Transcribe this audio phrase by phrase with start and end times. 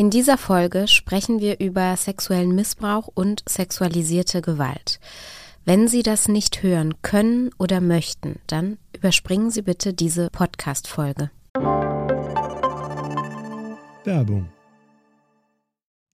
[0.00, 4.98] In dieser Folge sprechen wir über sexuellen Missbrauch und sexualisierte Gewalt.
[5.66, 11.30] Wenn Sie das nicht hören können oder möchten, dann überspringen Sie bitte diese Podcast-Folge.
[14.04, 14.48] Werbung.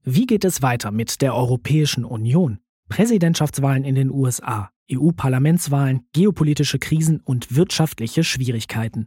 [0.02, 2.58] Wie geht es weiter mit der Europäischen Union?
[2.88, 9.06] Präsidentschaftswahlen in den USA, EU-Parlamentswahlen, geopolitische Krisen und wirtschaftliche Schwierigkeiten.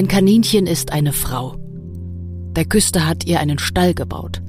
[0.00, 1.56] Mein Kaninchen ist eine Frau.
[2.56, 4.40] Der Küster hat ihr einen Stall gebaut.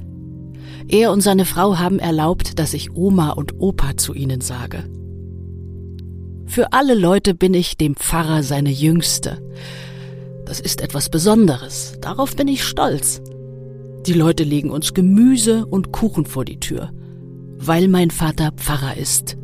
[0.87, 4.85] Er und seine Frau haben erlaubt, dass ich Oma und Opa zu ihnen sage.
[6.45, 9.41] Für alle Leute bin ich dem Pfarrer seine Jüngste.
[10.45, 11.97] Das ist etwas Besonderes.
[11.99, 13.21] Darauf bin ich stolz.
[14.05, 16.93] Die Leute legen uns Gemüse und Kuchen vor die Tür,
[17.57, 19.35] weil mein Vater Pfarrer ist.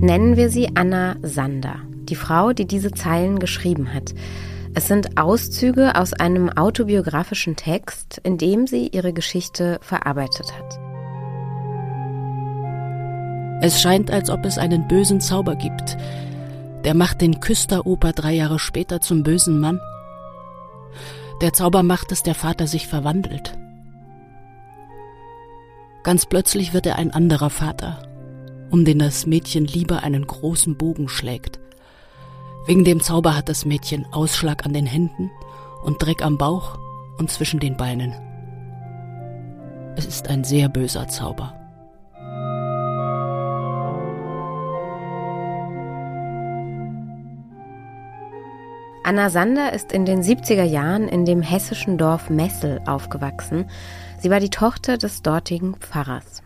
[0.00, 1.76] Nennen wir sie Anna Sander
[2.14, 4.14] die Frau, die diese Zeilen geschrieben hat.
[4.72, 10.78] Es sind Auszüge aus einem autobiografischen Text, in dem sie ihre Geschichte verarbeitet hat.
[13.62, 15.96] Es scheint, als ob es einen bösen Zauber gibt.
[16.84, 19.80] Der macht den Küsteroper drei Jahre später zum bösen Mann.
[21.42, 23.58] Der Zauber macht, dass der Vater sich verwandelt.
[26.04, 28.06] Ganz plötzlich wird er ein anderer Vater,
[28.70, 31.63] um den das Mädchen lieber einen großen Bogen schlägt.
[32.66, 35.30] Wegen dem Zauber hat das Mädchen Ausschlag an den Händen
[35.82, 36.78] und Dreck am Bauch
[37.18, 38.14] und zwischen den Beinen.
[39.96, 41.52] Es ist ein sehr böser Zauber.
[49.06, 53.66] Anna Sander ist in den 70er Jahren in dem hessischen Dorf Messel aufgewachsen.
[54.18, 56.43] Sie war die Tochter des dortigen Pfarrers.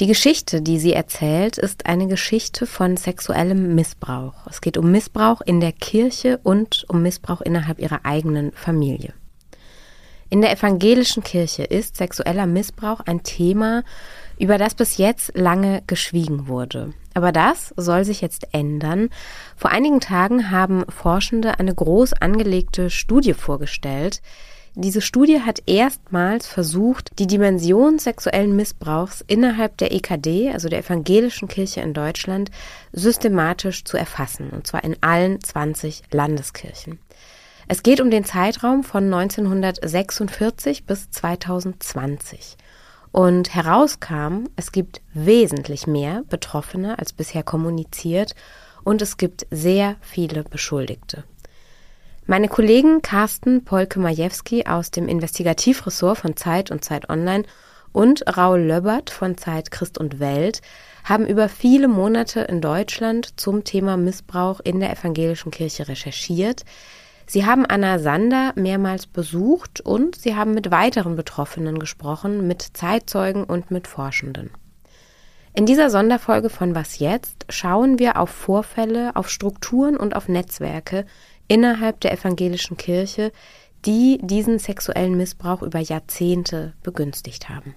[0.00, 4.34] Die Geschichte, die sie erzählt, ist eine Geschichte von sexuellem Missbrauch.
[4.50, 9.14] Es geht um Missbrauch in der Kirche und um Missbrauch innerhalb ihrer eigenen Familie.
[10.30, 13.84] In der evangelischen Kirche ist sexueller Missbrauch ein Thema,
[14.36, 16.92] über das bis jetzt lange geschwiegen wurde.
[17.14, 19.10] Aber das soll sich jetzt ändern.
[19.54, 24.22] Vor einigen Tagen haben Forschende eine groß angelegte Studie vorgestellt,
[24.76, 31.46] diese Studie hat erstmals versucht, die Dimension sexuellen Missbrauchs innerhalb der EKD, also der evangelischen
[31.46, 32.50] Kirche in Deutschland,
[32.92, 36.98] systematisch zu erfassen, und zwar in allen 20 Landeskirchen.
[37.68, 42.56] Es geht um den Zeitraum von 1946 bis 2020.
[43.12, 48.34] Und herauskam, es gibt wesentlich mehr Betroffene als bisher kommuniziert
[48.82, 51.22] und es gibt sehr viele Beschuldigte.
[52.26, 57.44] Meine Kollegen Carsten Polke-Majewski aus dem Investigativressort von Zeit und Zeit Online
[57.92, 60.62] und Raul Löbbert von Zeit Christ und Welt
[61.04, 66.64] haben über viele Monate in Deutschland zum Thema Missbrauch in der evangelischen Kirche recherchiert.
[67.26, 73.44] Sie haben Anna Sander mehrmals besucht und sie haben mit weiteren Betroffenen gesprochen, mit Zeitzeugen
[73.44, 74.50] und mit Forschenden.
[75.56, 81.06] In dieser Sonderfolge von Was jetzt schauen wir auf Vorfälle, auf Strukturen und auf Netzwerke,
[81.48, 83.32] innerhalb der evangelischen Kirche,
[83.84, 87.74] die diesen sexuellen Missbrauch über Jahrzehnte begünstigt haben.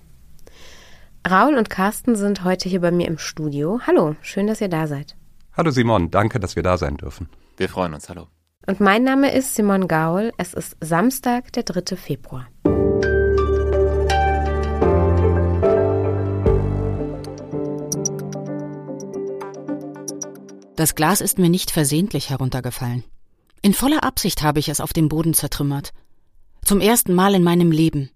[1.29, 3.81] Raul und Carsten sind heute hier bei mir im Studio.
[3.85, 5.15] Hallo, schön, dass ihr da seid.
[5.53, 7.27] Hallo Simon, danke, dass wir da sein dürfen.
[7.57, 8.27] Wir freuen uns, hallo.
[8.65, 10.31] Und mein Name ist Simon Gaul.
[10.37, 11.95] Es ist Samstag, der 3.
[11.95, 12.47] Februar.
[20.75, 23.03] Das Glas ist mir nicht versehentlich heruntergefallen.
[23.61, 25.93] In voller Absicht habe ich es auf dem Boden zertrümmert.
[26.63, 28.11] Zum ersten Mal in meinem Leben.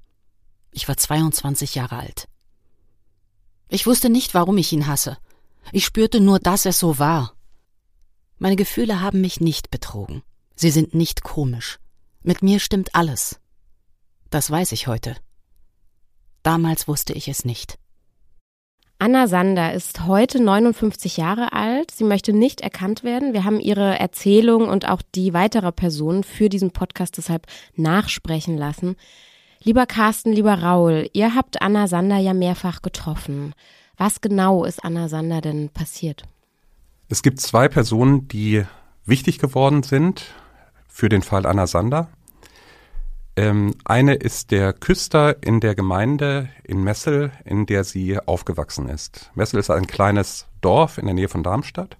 [0.71, 2.27] Ich war 22 Jahre alt.
[3.67, 5.17] Ich wusste nicht, warum ich ihn hasse.
[5.71, 7.33] Ich spürte nur, dass es so war.
[8.37, 10.23] Meine Gefühle haben mich nicht betrogen.
[10.55, 11.79] Sie sind nicht komisch.
[12.23, 13.39] Mit mir stimmt alles.
[14.29, 15.15] Das weiß ich heute.
[16.43, 17.77] Damals wusste ich es nicht.
[19.01, 21.89] Anna Sander ist heute 59 Jahre alt.
[21.89, 23.33] Sie möchte nicht erkannt werden.
[23.33, 28.95] Wir haben ihre Erzählung und auch die weiterer Personen für diesen Podcast deshalb nachsprechen lassen.
[29.63, 33.55] Lieber Carsten, lieber Raul, ihr habt Anna Sander ja mehrfach getroffen.
[33.97, 36.21] Was genau ist Anna Sander denn passiert?
[37.09, 38.65] Es gibt zwei Personen, die
[39.07, 40.25] wichtig geworden sind
[40.87, 42.09] für den Fall Anna Sander.
[43.41, 49.31] Ähm, eine ist der Küster in der Gemeinde in Messel, in der sie aufgewachsen ist.
[49.33, 51.97] Messel ist ein kleines Dorf in der Nähe von Darmstadt.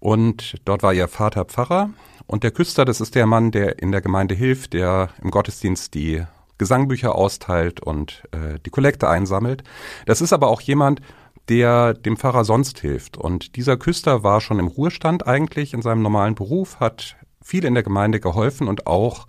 [0.00, 1.90] Und dort war ihr Vater Pfarrer.
[2.26, 5.92] Und der Küster, das ist der Mann, der in der Gemeinde hilft, der im Gottesdienst
[5.92, 6.24] die
[6.56, 9.62] Gesangbücher austeilt und äh, die Kollekte einsammelt.
[10.06, 11.02] Das ist aber auch jemand,
[11.50, 13.18] der dem Pfarrer sonst hilft.
[13.18, 17.74] Und dieser Küster war schon im Ruhestand eigentlich in seinem normalen Beruf, hat viel in
[17.74, 19.26] der Gemeinde geholfen und auch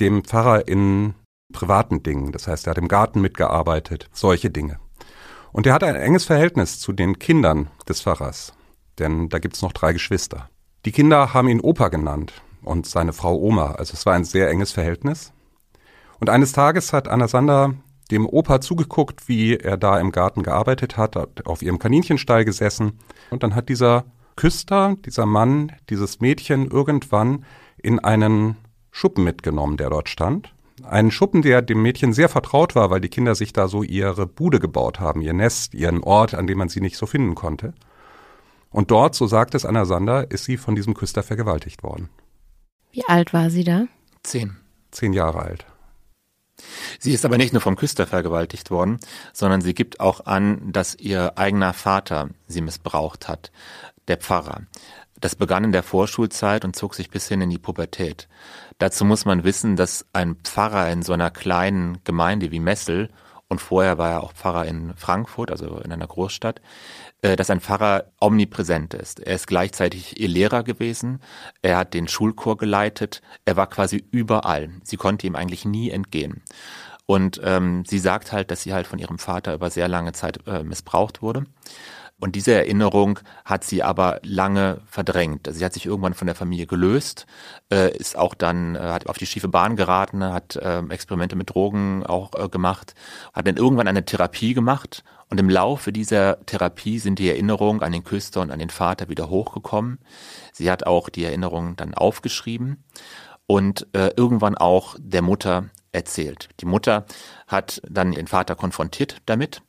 [0.00, 1.14] dem Pfarrer in
[1.52, 2.32] privaten Dingen.
[2.32, 4.78] Das heißt, er hat im Garten mitgearbeitet, solche Dinge.
[5.52, 8.52] Und er hat ein enges Verhältnis zu den Kindern des Pfarrers,
[8.98, 10.48] denn da gibt's noch drei Geschwister.
[10.84, 14.48] Die Kinder haben ihn Opa genannt und seine Frau Oma, also es war ein sehr
[14.48, 15.32] enges Verhältnis.
[16.20, 17.74] Und eines Tages hat Anna Sander
[18.10, 22.98] dem Opa zugeguckt, wie er da im Garten gearbeitet hat, hat auf ihrem Kaninchenstall gesessen
[23.30, 24.04] und dann hat dieser
[24.36, 27.44] Küster, dieser Mann, dieses Mädchen irgendwann
[27.76, 28.56] in einen
[28.90, 30.52] Schuppen mitgenommen, der dort stand.
[30.82, 34.26] Einen Schuppen, der dem Mädchen sehr vertraut war, weil die Kinder sich da so ihre
[34.26, 37.74] Bude gebaut haben, ihr Nest, ihren Ort, an dem man sie nicht so finden konnte.
[38.70, 42.08] Und dort, so sagt es Anna Sander, ist sie von diesem Küster vergewaltigt worden.
[42.92, 43.86] Wie alt war sie da?
[44.22, 44.56] Zehn.
[44.90, 45.66] Zehn Jahre alt.
[46.98, 48.98] Sie ist aber nicht nur vom Küster vergewaltigt worden,
[49.32, 53.50] sondern sie gibt auch an, dass ihr eigener Vater sie missbraucht hat,
[54.08, 54.62] der Pfarrer.
[55.20, 58.28] Das begann in der Vorschulzeit und zog sich bis hin in die Pubertät.
[58.78, 63.10] Dazu muss man wissen, dass ein Pfarrer in so einer kleinen Gemeinde wie Messel
[63.50, 66.60] und vorher war er auch Pfarrer in Frankfurt, also in einer Großstadt,
[67.20, 69.18] äh, dass ein Pfarrer omnipräsent ist.
[69.18, 71.20] Er ist gleichzeitig ihr Lehrer gewesen,
[71.60, 74.70] er hat den Schulchor geleitet, er war quasi überall.
[74.84, 76.42] Sie konnte ihm eigentlich nie entgehen.
[77.06, 80.46] Und ähm, sie sagt halt, dass sie halt von ihrem Vater über sehr lange Zeit
[80.46, 81.44] äh, missbraucht wurde.
[82.20, 85.48] Und diese Erinnerung hat sie aber lange verdrängt.
[85.48, 87.26] Also sie hat sich irgendwann von der Familie gelöst,
[87.72, 91.50] äh, ist auch dann, äh, hat auf die schiefe Bahn geraten, hat äh, Experimente mit
[91.50, 92.94] Drogen auch äh, gemacht,
[93.32, 97.92] hat dann irgendwann eine Therapie gemacht und im Laufe dieser Therapie sind die Erinnerungen an
[97.92, 99.98] den Küster und an den Vater wieder hochgekommen.
[100.52, 102.84] Sie hat auch die Erinnerungen dann aufgeschrieben
[103.46, 106.48] und irgendwann auch der Mutter erzählt.
[106.60, 107.04] Die Mutter
[107.46, 109.62] hat dann ihren Vater konfrontiert damit.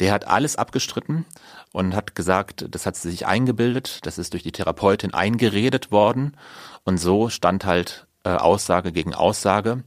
[0.00, 1.24] Der hat alles abgestritten
[1.72, 6.36] und hat gesagt, das hat sie sich eingebildet, das ist durch die Therapeutin eingeredet worden.
[6.84, 9.82] Und so stand halt äh, Aussage gegen Aussage,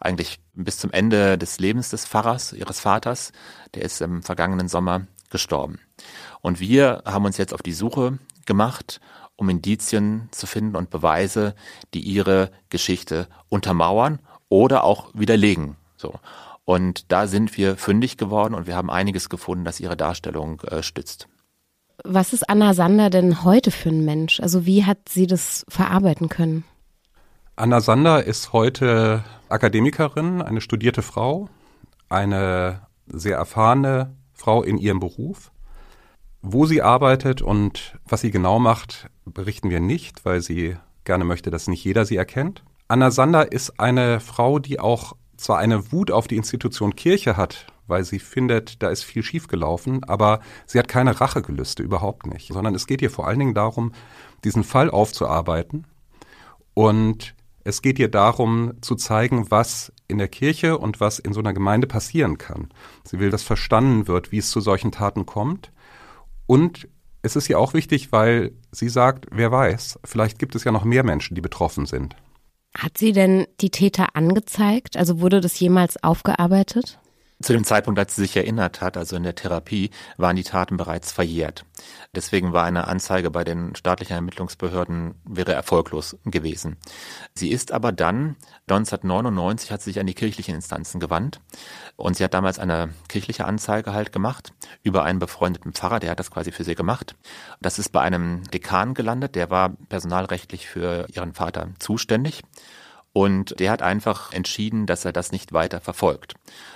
[0.00, 3.32] eigentlich bis zum Ende des Lebens des Pfarrers, ihres Vaters.
[3.74, 5.78] Der ist im vergangenen Sommer gestorben.
[6.40, 9.00] Und wir haben uns jetzt auf die Suche gemacht,
[9.36, 11.54] um Indizien zu finden und Beweise,
[11.92, 15.76] die ihre Geschichte untermauern oder auch widerlegen.
[15.96, 16.14] So.
[16.66, 20.82] Und da sind wir fündig geworden und wir haben einiges gefunden, das ihre Darstellung äh,
[20.82, 21.28] stützt.
[22.04, 24.40] Was ist Anna Sander denn heute für ein Mensch?
[24.40, 26.64] Also wie hat sie das verarbeiten können?
[27.54, 31.48] Anna Sander ist heute Akademikerin, eine studierte Frau,
[32.08, 35.52] eine sehr erfahrene Frau in ihrem Beruf.
[36.42, 41.50] Wo sie arbeitet und was sie genau macht, berichten wir nicht, weil sie gerne möchte,
[41.52, 42.64] dass nicht jeder sie erkennt.
[42.88, 47.66] Anna Sander ist eine Frau, die auch zwar eine Wut auf die Institution Kirche hat,
[47.86, 52.74] weil sie findet, da ist viel schiefgelaufen, aber sie hat keine Rachegelüste, überhaupt nicht, sondern
[52.74, 53.92] es geht ihr vor allen Dingen darum,
[54.44, 55.86] diesen Fall aufzuarbeiten
[56.74, 57.34] und
[57.64, 61.52] es geht ihr darum zu zeigen, was in der Kirche und was in so einer
[61.52, 62.68] Gemeinde passieren kann.
[63.02, 65.72] Sie will, dass verstanden wird, wie es zu solchen Taten kommt.
[66.46, 66.86] Und
[67.22, 70.84] es ist ihr auch wichtig, weil sie sagt, wer weiß, vielleicht gibt es ja noch
[70.84, 72.14] mehr Menschen, die betroffen sind.
[72.76, 74.96] Hat sie denn die Täter angezeigt?
[74.96, 76.98] Also wurde das jemals aufgearbeitet?
[77.46, 80.76] Zu dem Zeitpunkt, als sie sich erinnert hat, also in der Therapie, waren die Taten
[80.76, 81.64] bereits verjährt.
[82.12, 86.76] Deswegen war eine Anzeige bei den staatlichen Ermittlungsbehörden wäre erfolglos gewesen.
[87.36, 88.34] Sie ist aber dann
[88.68, 91.38] 1999 hat sie sich an die kirchlichen Instanzen gewandt
[91.94, 96.18] und sie hat damals eine kirchliche Anzeige halt gemacht über einen befreundeten Pfarrer, der hat
[96.18, 97.14] das quasi für sie gemacht.
[97.60, 102.42] Das ist bei einem Dekan gelandet, der war personalrechtlich für ihren Vater zuständig.
[103.16, 106.34] Und der hat einfach entschieden, dass er das nicht weiter verfolgt,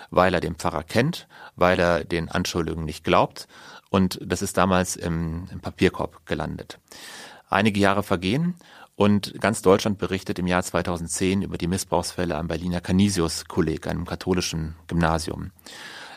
[0.08, 3.46] weil er den Pfarrer kennt, weil er den Anschuldigungen nicht glaubt.
[3.90, 6.78] Und das ist damals im, im Papierkorb gelandet.
[7.50, 8.54] Einige Jahre vergehen
[8.96, 14.76] und ganz Deutschland berichtet im Jahr 2010 über die Missbrauchsfälle am Berliner Canisius-Kolleg, einem katholischen
[14.86, 15.50] Gymnasium.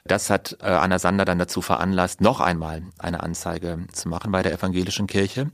[0.06, 4.44] Das hat äh, Anna Sander dann dazu veranlasst, noch einmal eine Anzeige zu machen bei
[4.44, 5.52] der evangelischen Kirche.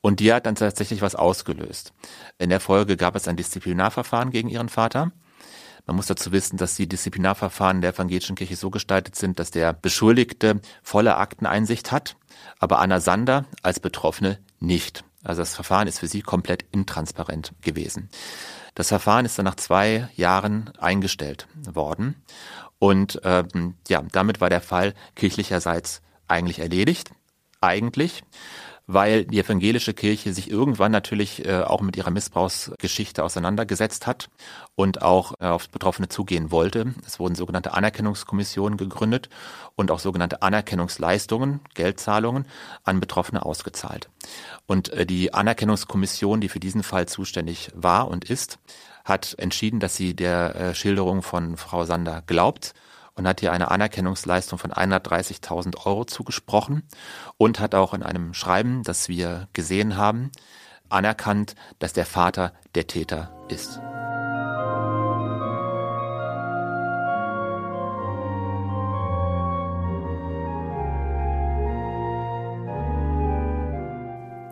[0.00, 1.92] Und die hat dann tatsächlich was ausgelöst.
[2.38, 5.12] In der Folge gab es ein Disziplinarverfahren gegen ihren Vater.
[5.86, 9.72] Man muss dazu wissen, dass die Disziplinarverfahren der evangelischen Kirche so gestaltet sind, dass der
[9.72, 12.16] Beschuldigte volle Akteneinsicht hat,
[12.58, 15.02] aber Anna Sander als Betroffene nicht.
[15.24, 18.10] Also das Verfahren ist für sie komplett intransparent gewesen.
[18.74, 22.22] Das Verfahren ist dann nach zwei Jahren eingestellt worden.
[22.78, 27.10] Und ähm, ja, damit war der Fall kirchlicherseits eigentlich erledigt.
[27.60, 28.22] Eigentlich
[28.88, 34.30] weil die evangelische Kirche sich irgendwann natürlich äh, auch mit ihrer Missbrauchsgeschichte auseinandergesetzt hat
[34.74, 36.94] und auch äh, auf Betroffene zugehen wollte.
[37.06, 39.28] Es wurden sogenannte Anerkennungskommissionen gegründet
[39.76, 42.46] und auch sogenannte Anerkennungsleistungen, Geldzahlungen
[42.82, 44.08] an Betroffene ausgezahlt.
[44.66, 48.58] Und äh, die Anerkennungskommission, die für diesen Fall zuständig war und ist,
[49.08, 52.74] hat entschieden, dass sie der äh, Schilderung von Frau Sander glaubt
[53.14, 56.84] und hat ihr eine Anerkennungsleistung von 130.000 Euro zugesprochen
[57.36, 60.30] und hat auch in einem Schreiben, das wir gesehen haben,
[60.88, 63.80] anerkannt, dass der Vater der Täter ist.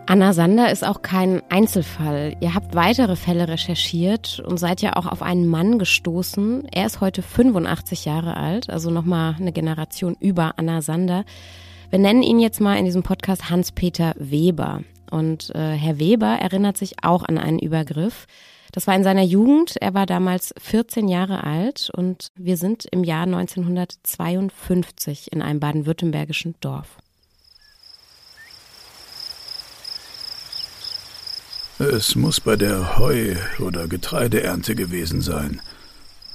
[0.09, 2.37] Anna Sander ist auch kein Einzelfall.
[2.39, 6.65] Ihr habt weitere Fälle recherchiert und seid ja auch auf einen Mann gestoßen.
[6.71, 11.25] Er ist heute 85 Jahre alt, also nochmal eine Generation über Anna Sander.
[11.89, 14.83] Wir nennen ihn jetzt mal in diesem Podcast Hans-Peter Weber.
[15.11, 18.27] Und äh, Herr Weber erinnert sich auch an einen Übergriff.
[18.71, 19.75] Das war in seiner Jugend.
[19.75, 26.55] Er war damals 14 Jahre alt und wir sind im Jahr 1952 in einem baden-württembergischen
[26.61, 26.97] Dorf.
[31.79, 35.61] Es muss bei der Heu- oder Getreideernte gewesen sein.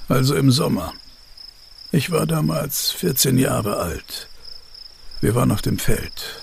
[0.07, 0.93] Also im Sommer.
[1.91, 4.29] Ich war damals 14 Jahre alt.
[5.19, 6.41] Wir waren auf dem Feld.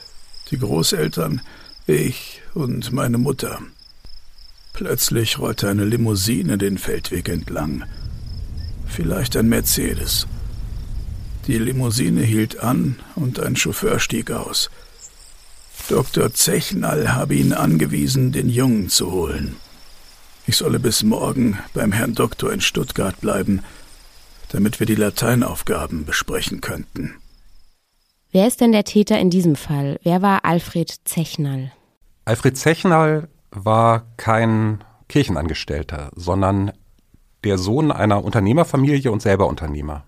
[0.51, 1.41] Die Großeltern,
[1.87, 3.61] ich und meine Mutter.
[4.75, 7.85] Plötzlich rollte eine Limousine den Feldweg entlang.
[8.87, 10.27] Vielleicht ein Mercedes.
[11.47, 14.69] Die Limousine hielt an und ein Chauffeur stieg aus.
[15.89, 16.33] Dr.
[16.33, 19.57] Zechnall habe ihn angewiesen, den Jungen zu holen.
[20.47, 23.63] Ich solle bis morgen beim Herrn Doktor in Stuttgart bleiben,
[24.51, 27.15] damit wir die Lateinaufgaben besprechen könnten.
[28.33, 29.99] Wer ist denn der Täter in diesem Fall?
[30.03, 31.73] Wer war Alfred Zechnall?
[32.25, 36.73] Alfred Zechnall war kein Kirchenangestellter, sondern
[37.45, 40.05] der Sohn einer Unternehmerfamilie und selber Unternehmer.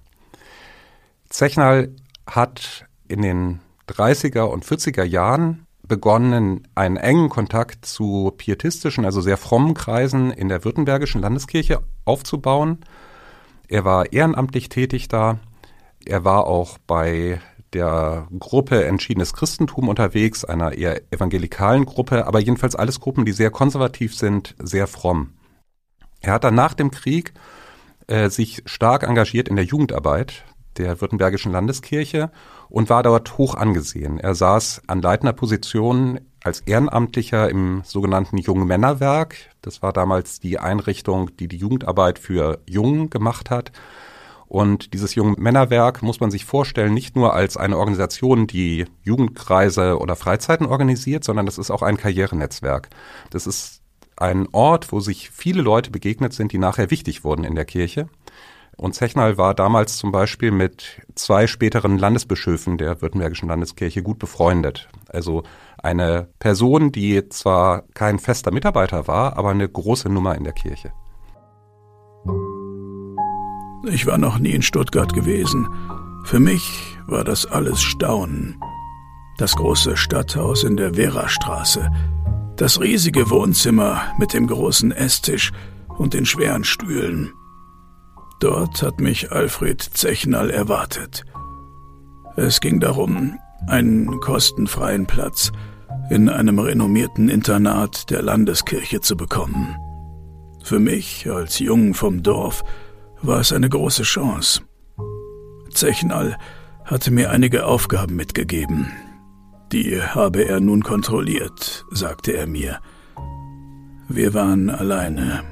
[1.28, 1.94] Zechnall
[2.26, 3.60] hat in den
[3.92, 10.48] 30er und 40er Jahren begonnen, einen engen Kontakt zu pietistischen, also sehr frommen Kreisen in
[10.48, 12.78] der Württembergischen Landeskirche aufzubauen.
[13.68, 15.38] Er war ehrenamtlich tätig da.
[16.04, 17.40] Er war auch bei
[17.72, 23.50] der Gruppe Entschiedenes Christentum unterwegs, einer eher evangelikalen Gruppe, aber jedenfalls alles Gruppen, die sehr
[23.50, 25.34] konservativ sind, sehr fromm.
[26.20, 27.32] Er hat dann nach dem Krieg
[28.06, 30.44] äh, sich stark engagiert in der Jugendarbeit
[30.76, 32.30] der Württembergischen Landeskirche
[32.72, 34.18] und war dort hoch angesehen.
[34.18, 39.36] Er saß an leitender Position als Ehrenamtlicher im sogenannten Jungmännerwerk.
[39.60, 43.72] Das war damals die Einrichtung, die die Jugendarbeit für Jungen gemacht hat.
[44.48, 50.16] Und dieses Jungmännerwerk muss man sich vorstellen, nicht nur als eine Organisation, die Jugendkreise oder
[50.16, 52.88] Freizeiten organisiert, sondern das ist auch ein Karrierenetzwerk.
[53.28, 53.82] Das ist
[54.16, 58.08] ein Ort, wo sich viele Leute begegnet sind, die nachher wichtig wurden in der Kirche.
[58.76, 64.88] Und Zechnal war damals zum Beispiel mit zwei späteren Landesbischöfen der Württembergischen Landeskirche gut befreundet.
[65.08, 65.42] Also
[65.78, 70.92] eine Person, die zwar kein fester Mitarbeiter war, aber eine große Nummer in der Kirche.
[73.84, 75.68] Ich war noch nie in Stuttgart gewesen.
[76.24, 78.60] Für mich war das alles Staunen.
[79.38, 81.90] Das große Stadthaus in der Werastraße,
[82.56, 85.52] das riesige Wohnzimmer mit dem großen Esstisch
[85.98, 87.32] und den schweren Stühlen.
[88.42, 91.24] Dort hat mich Alfred Zechnal erwartet.
[92.34, 95.52] Es ging darum, einen kostenfreien Platz
[96.10, 99.76] in einem renommierten Internat der Landeskirche zu bekommen.
[100.64, 102.64] Für mich als Jungen vom Dorf
[103.20, 104.62] war es eine große Chance.
[105.70, 106.36] Zechnal
[106.84, 108.90] hatte mir einige Aufgaben mitgegeben.
[109.70, 112.80] Die habe er nun kontrolliert, sagte er mir.
[114.08, 115.51] Wir waren alleine.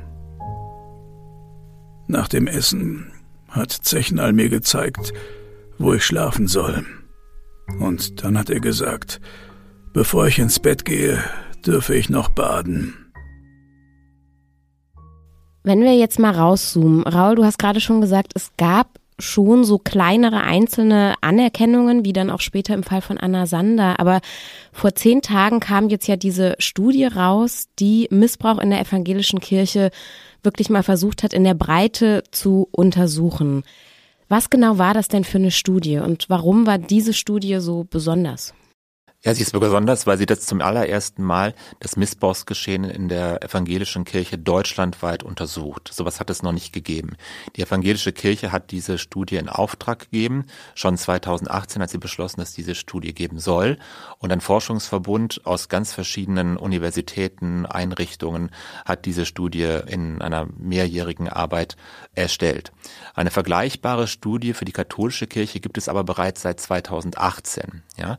[2.10, 3.12] Nach dem Essen
[3.50, 5.12] hat Zechnal mir gezeigt,
[5.78, 6.84] wo ich schlafen soll.
[7.78, 9.20] Und dann hat er gesagt,
[9.92, 11.22] bevor ich ins Bett gehe,
[11.64, 13.12] dürfe ich noch baden.
[15.62, 19.78] Wenn wir jetzt mal rauszoomen, Raul, du hast gerade schon gesagt, es gab schon so
[19.78, 24.00] kleinere einzelne Anerkennungen, wie dann auch später im Fall von Anna Sander.
[24.00, 24.20] Aber
[24.72, 29.92] vor zehn Tagen kam jetzt ja diese Studie raus, die Missbrauch in der evangelischen Kirche
[30.42, 33.64] wirklich mal versucht hat, in der Breite zu untersuchen.
[34.28, 38.54] Was genau war das denn für eine Studie und warum war diese Studie so besonders?
[39.22, 44.04] Ja, sie ist besonders, weil sie das zum allerersten Mal das Missbrauchsgeschehen in der evangelischen
[44.06, 45.90] Kirche deutschlandweit untersucht.
[45.92, 47.18] Sowas hat es noch nicht gegeben.
[47.54, 50.46] Die evangelische Kirche hat diese Studie in Auftrag gegeben.
[50.74, 53.78] Schon 2018 hat sie beschlossen, dass diese Studie geben soll.
[54.20, 58.50] Und ein Forschungsverbund aus ganz verschiedenen Universitäten, Einrichtungen
[58.86, 61.76] hat diese Studie in einer mehrjährigen Arbeit
[62.14, 62.72] erstellt.
[63.14, 67.82] Eine vergleichbare Studie für die katholische Kirche gibt es aber bereits seit 2018.
[67.98, 68.16] Ja,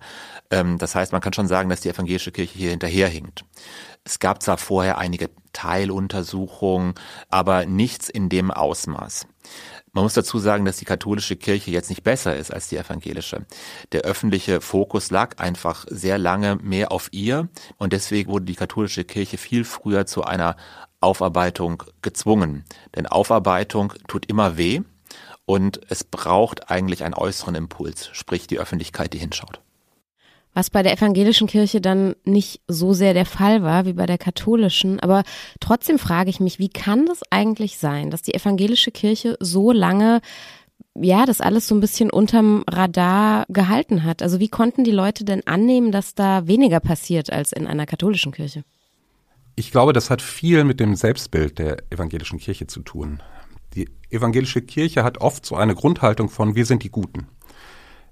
[0.51, 3.45] ähm, das heißt, man kann schon sagen, dass die evangelische Kirche hier hinterherhinkt.
[4.03, 6.95] Es gab zwar vorher einige Teiluntersuchungen,
[7.29, 9.25] aber nichts in dem Ausmaß.
[9.93, 13.45] Man muss dazu sagen, dass die katholische Kirche jetzt nicht besser ist als die evangelische.
[13.93, 19.05] Der öffentliche Fokus lag einfach sehr lange mehr auf ihr und deswegen wurde die katholische
[19.05, 20.57] Kirche viel früher zu einer
[21.00, 22.65] Aufarbeitung gezwungen.
[22.98, 24.81] Denn Aufarbeitung tut immer weh
[25.45, 29.62] und es braucht eigentlich einen äußeren Impuls, sprich die Öffentlichkeit, die hinschaut.
[30.53, 34.17] Was bei der evangelischen Kirche dann nicht so sehr der Fall war wie bei der
[34.17, 35.00] katholischen.
[35.00, 35.24] Aber
[35.60, 40.22] trotzdem frage ich mich, wie kann das eigentlich sein, dass die evangelische Kirche so lange
[40.96, 44.22] ja, das alles so ein bisschen unterm Radar gehalten hat.
[44.22, 48.31] Also wie konnten die Leute denn annehmen, dass da weniger passiert als in einer katholischen
[48.31, 48.63] Kirche?
[49.55, 53.22] Ich glaube, das hat viel mit dem Selbstbild der evangelischen Kirche zu tun.
[53.75, 57.27] Die evangelische Kirche hat oft so eine Grundhaltung von wir sind die Guten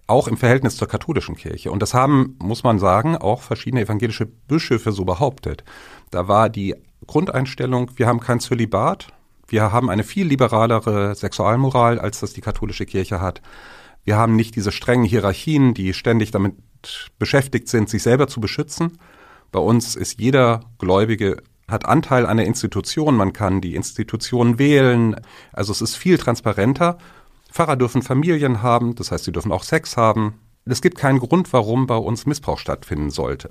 [0.09, 1.71] auch im Verhältnis zur katholischen Kirche.
[1.71, 5.63] Und das haben, muss man sagen, auch verschiedene evangelische Bischöfe so behauptet.
[6.11, 6.75] Da war die
[7.05, 9.07] Grundeinstellung, wir haben kein Zölibat,
[9.47, 13.41] wir haben eine viel liberalere Sexualmoral, als das die katholische Kirche hat.
[14.03, 16.55] Wir haben nicht diese strengen Hierarchien, die ständig damit
[17.17, 18.97] beschäftigt sind, sich selber zu beschützen.
[19.51, 21.37] Bei uns ist jeder Gläubige
[21.67, 25.15] hat Anteil an der Institution, man kann die Institution wählen.
[25.53, 26.97] Also es ist viel transparenter
[27.51, 30.39] Pfarrer dürfen Familien haben, das heißt, sie dürfen auch Sex haben.
[30.65, 33.49] Es gibt keinen Grund, warum bei uns Missbrauch stattfinden sollte.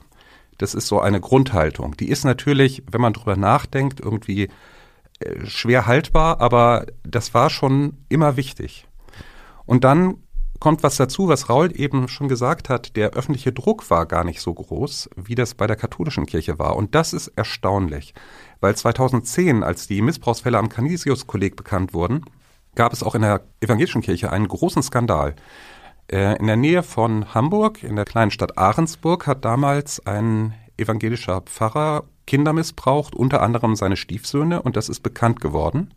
[0.58, 1.96] Das ist so eine Grundhaltung.
[1.96, 4.48] Die ist natürlich, wenn man drüber nachdenkt, irgendwie
[5.20, 8.86] äh, schwer haltbar, aber das war schon immer wichtig.
[9.66, 10.18] Und dann
[10.60, 14.40] kommt was dazu, was Raul eben schon gesagt hat, der öffentliche Druck war gar nicht
[14.40, 16.76] so groß, wie das bei der katholischen Kirche war.
[16.76, 18.14] Und das ist erstaunlich,
[18.60, 22.24] weil 2010, als die Missbrauchsfälle am Canisius-Kolleg bekannt wurden,
[22.78, 25.34] gab es auch in der evangelischen Kirche einen großen Skandal.
[26.10, 31.40] Äh, in der Nähe von Hamburg, in der kleinen Stadt Ahrensburg, hat damals ein evangelischer
[31.40, 35.92] Pfarrer Kinder missbraucht, unter anderem seine Stiefsöhne, und das ist bekannt geworden.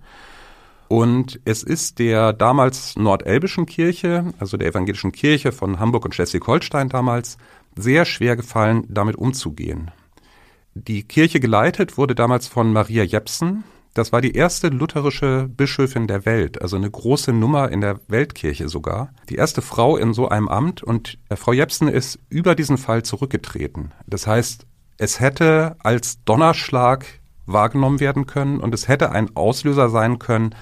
[0.88, 6.90] Und es ist der damals nordelbischen Kirche, also der evangelischen Kirche von Hamburg und Schleswig-Holstein
[6.90, 7.38] damals,
[7.76, 9.92] sehr schwer gefallen, damit umzugehen.
[10.74, 16.26] Die Kirche geleitet wurde damals von Maria Jepsen, das war die erste lutherische Bischöfin der
[16.26, 19.14] Welt, also eine große Nummer in der Weltkirche sogar.
[19.30, 23.04] Die erste Frau in so einem Amt und äh, Frau Jepsen ist über diesen Fall
[23.04, 23.92] zurückgetreten.
[24.08, 24.66] Das heißt,
[24.98, 27.06] es hätte als Donnerschlag
[27.46, 30.56] wahrgenommen werden können und es hätte ein Auslöser sein können,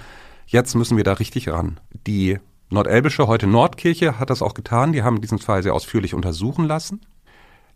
[0.46, 1.78] jetzt müssen wir da richtig ran.
[2.06, 2.38] Die
[2.70, 4.92] Nordelbische, heute Nordkirche, hat das auch getan.
[4.92, 7.00] Die haben diesen Fall sehr ausführlich untersuchen lassen.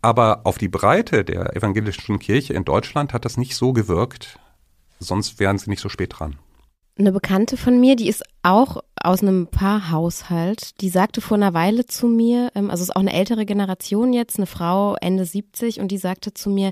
[0.01, 4.39] Aber auf die Breite der evangelischen Kirche in Deutschland hat das nicht so gewirkt,
[4.99, 6.37] sonst wären sie nicht so spät dran.
[6.97, 11.85] Eine Bekannte von mir, die ist auch aus einem Paarhaushalt, die sagte vor einer Weile
[11.85, 15.89] zu mir, ähm, also ist auch eine ältere Generation jetzt, eine Frau Ende 70 und
[15.89, 16.71] die sagte zu mir,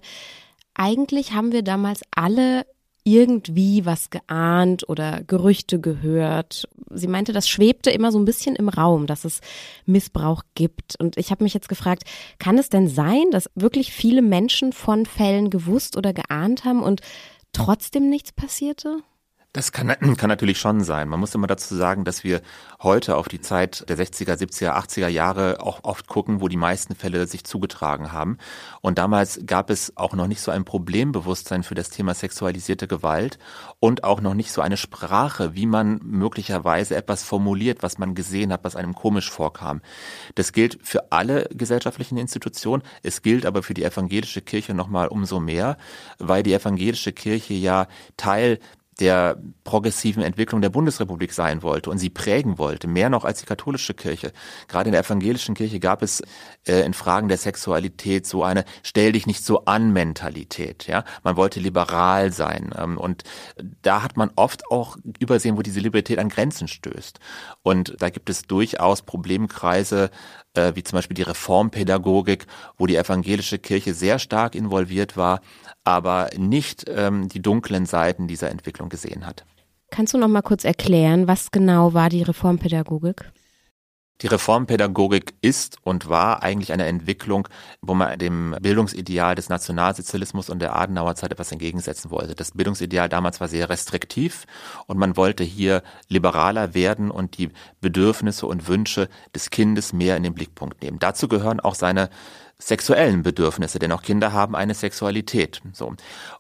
[0.76, 2.66] eigentlich haben wir damals alle
[3.04, 6.70] irgendwie was geahnt oder Gerüchte gehört.
[6.90, 9.42] Sie meinte, das schwebte immer so ein bisschen im Raum, dass es
[9.86, 10.96] Missbrauch gibt.
[11.00, 12.04] Und ich habe mich jetzt gefragt,
[12.40, 17.02] kann es denn sein, dass wirklich viele Menschen von Fällen gewusst oder geahnt haben und
[17.54, 19.04] trotzdem nichts passierte?
[19.54, 19.88] Das kann,
[20.18, 21.08] kann natürlich schon sein.
[21.08, 22.42] Man muss immer dazu sagen, dass wir
[22.82, 26.96] heute auf die Zeit der 60er, 70er, 80er Jahre auch oft gucken, wo die meisten
[26.96, 28.40] Fälle sich zugetragen haben.
[28.82, 33.38] Und damals gab es auch noch nicht so ein Problembewusstsein für das Thema sexualisierte Gewalt
[33.80, 38.52] und auch noch nicht so eine Sprache, wie man möglicherweise etwas formuliert, was man gesehen
[38.52, 39.82] hat, was einem komisch vorkam.
[40.34, 42.82] Das gilt für alle gesellschaftlichen Institutionen.
[43.04, 45.78] Es gilt aber für die evangelische Kirche nochmal umso mehr,
[46.18, 47.88] weil die evangelische Kirche ja
[48.18, 48.60] Teil
[49.00, 53.46] der progressiven Entwicklung der Bundesrepublik sein wollte und sie prägen wollte, mehr noch als die
[53.46, 54.32] katholische Kirche.
[54.68, 56.22] Gerade in der evangelischen Kirche gab es
[56.68, 60.88] äh, in Fragen der Sexualität so eine Stell dich nicht so an Mentalität.
[60.88, 63.24] Ja, man wollte liberal sein ähm, und
[63.82, 67.20] da hat man oft auch übersehen, wo diese Libertät an Grenzen stößt.
[67.62, 70.12] Und da gibt es durchaus Problemkreise,
[70.56, 72.46] äh, wie zum Beispiel die Reformpädagogik,
[72.78, 75.42] wo die evangelische Kirche sehr stark involviert war,
[75.84, 79.46] aber nicht ähm, die dunklen Seiten dieser Entwicklung gesehen hat.
[79.90, 83.32] Kannst du noch mal kurz erklären, was genau war die Reformpädagogik?
[84.22, 87.48] Die Reformpädagogik ist und war eigentlich eine Entwicklung,
[87.82, 92.36] wo man dem Bildungsideal des Nationalsozialismus und der Adenauer Zeit etwas entgegensetzen wollte.
[92.36, 94.46] Das Bildungsideal damals war sehr restriktiv
[94.88, 97.50] und man wollte hier liberaler werden und die
[97.82, 101.00] Bedürfnisse und Wünsche des Kindes mehr in den Blickpunkt nehmen.
[101.00, 102.10] Dazu gehören auch seine
[102.68, 105.62] sexuellen Bedürfnisse, denn auch Kinder haben eine Sexualität.
[105.74, 105.94] So.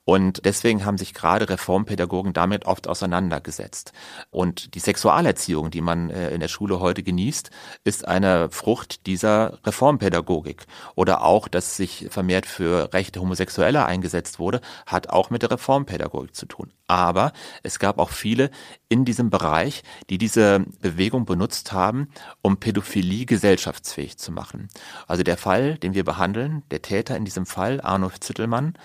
[0.06, 3.94] Und deswegen haben sich gerade Reformpädagogen damit oft auseinandergesetzt.
[4.32, 7.52] Und die Sexualerziehung, die man äh, in der Schule heute genießt,
[7.84, 10.66] ist eine Frucht dieser Reformpädagogik.
[10.96, 16.36] Oder auch, dass sich vermehrt für Rechte Homosexueller eingesetzt wurde, hat auch mit der Reformpädagogik
[16.36, 16.72] zu tun.
[16.88, 17.34] Aber
[17.64, 18.50] es gab auch viele
[18.94, 22.10] in diesem Bereich, die diese Bewegung benutzt haben,
[22.44, 24.68] um Pädophilie gesellschaftsfähig zu machen.
[25.08, 28.76] Also der Fall, den wir behandeln, der Täter in diesem Fall, Arnulf Zittelmann,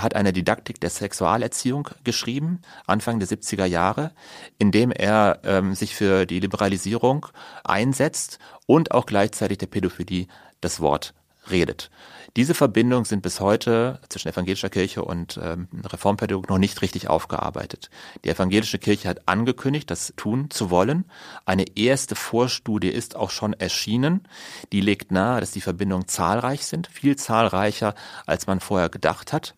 [0.00, 4.12] hat eine Didaktik der Sexualerziehung geschrieben, Anfang der 70er Jahre,
[4.56, 7.26] in dem er ähm, sich für die Liberalisierung
[7.62, 10.28] einsetzt und auch gleichzeitig der Pädophilie
[10.62, 11.12] das Wort
[11.50, 11.90] redet.
[12.38, 17.90] Diese Verbindungen sind bis heute zwischen evangelischer Kirche und ähm, Reformpädagogik noch nicht richtig aufgearbeitet.
[18.24, 21.04] Die evangelische Kirche hat angekündigt, das tun zu wollen.
[21.46, 24.22] Eine erste Vorstudie ist auch schon erschienen.
[24.70, 29.56] Die legt nahe, dass die Verbindungen zahlreich sind, viel zahlreicher, als man vorher gedacht hat.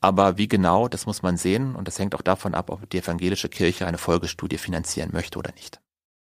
[0.00, 2.96] Aber wie genau, das muss man sehen und das hängt auch davon ab, ob die
[2.96, 5.80] evangelische Kirche eine Folgestudie finanzieren möchte oder nicht.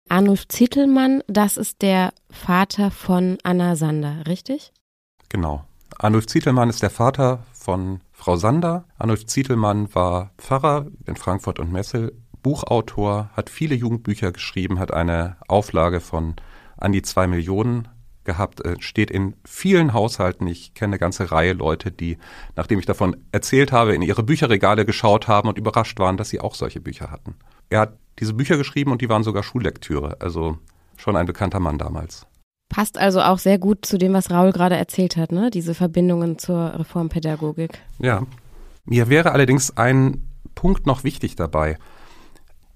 [0.09, 4.71] Arnulf Zittelmann, das ist der Vater von Anna Sander, richtig?
[5.29, 5.65] Genau.
[5.99, 8.85] Arnulf Zietelmann ist der Vater von Frau Sander.
[8.97, 12.13] Arnulf Zietelmann war Pfarrer in Frankfurt und Messel,
[12.43, 16.35] Buchautor, hat viele Jugendbücher geschrieben, hat eine Auflage von
[16.77, 17.87] an die zwei Millionen
[18.23, 20.45] gehabt, äh, steht in vielen Haushalten.
[20.45, 22.17] Ich kenne eine ganze Reihe Leute, die,
[22.55, 26.39] nachdem ich davon erzählt habe, in ihre Bücherregale geschaut haben und überrascht waren, dass sie
[26.39, 27.35] auch solche Bücher hatten.
[27.69, 30.57] Er hat diese Bücher geschrieben und die waren sogar Schullektüre, also
[30.97, 32.27] schon ein bekannter Mann damals.
[32.69, 35.49] Passt also auch sehr gut zu dem, was Raul gerade erzählt hat, ne?
[35.49, 37.79] Diese Verbindungen zur Reformpädagogik.
[37.99, 38.23] Ja.
[38.85, 41.77] Mir wäre allerdings ein Punkt noch wichtig dabei.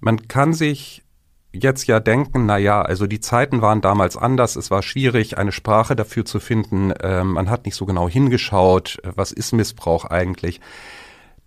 [0.00, 1.02] Man kann sich
[1.52, 5.52] jetzt ja denken, na ja, also die Zeiten waren damals anders, es war schwierig, eine
[5.52, 10.60] Sprache dafür zu finden, äh, man hat nicht so genau hingeschaut, was ist Missbrauch eigentlich.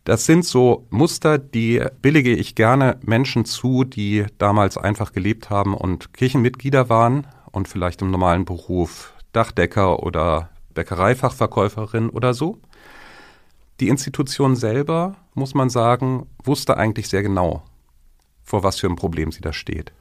[0.03, 5.73] Das sind so Muster, die billige ich gerne Menschen zu, die damals einfach gelebt haben
[5.73, 12.59] und Kirchenmitglieder waren und vielleicht im normalen Beruf Dachdecker oder Bäckereifachverkäuferin oder so.
[13.79, 17.63] Die Institution selber, muss man sagen, wusste eigentlich sehr genau,
[18.43, 19.91] vor was für ein Problem sie da steht.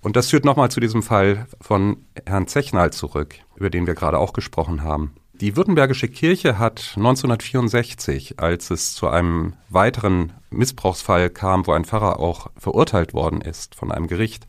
[0.00, 4.18] Und das führt nochmal zu diesem Fall von Herrn Zechnal zurück, über den wir gerade
[4.18, 5.14] auch gesprochen haben.
[5.32, 12.20] Die Württembergische Kirche hat 1964, als es zu einem weiteren Missbrauchsfall kam, wo ein Pfarrer
[12.20, 14.46] auch verurteilt worden ist von einem Gericht,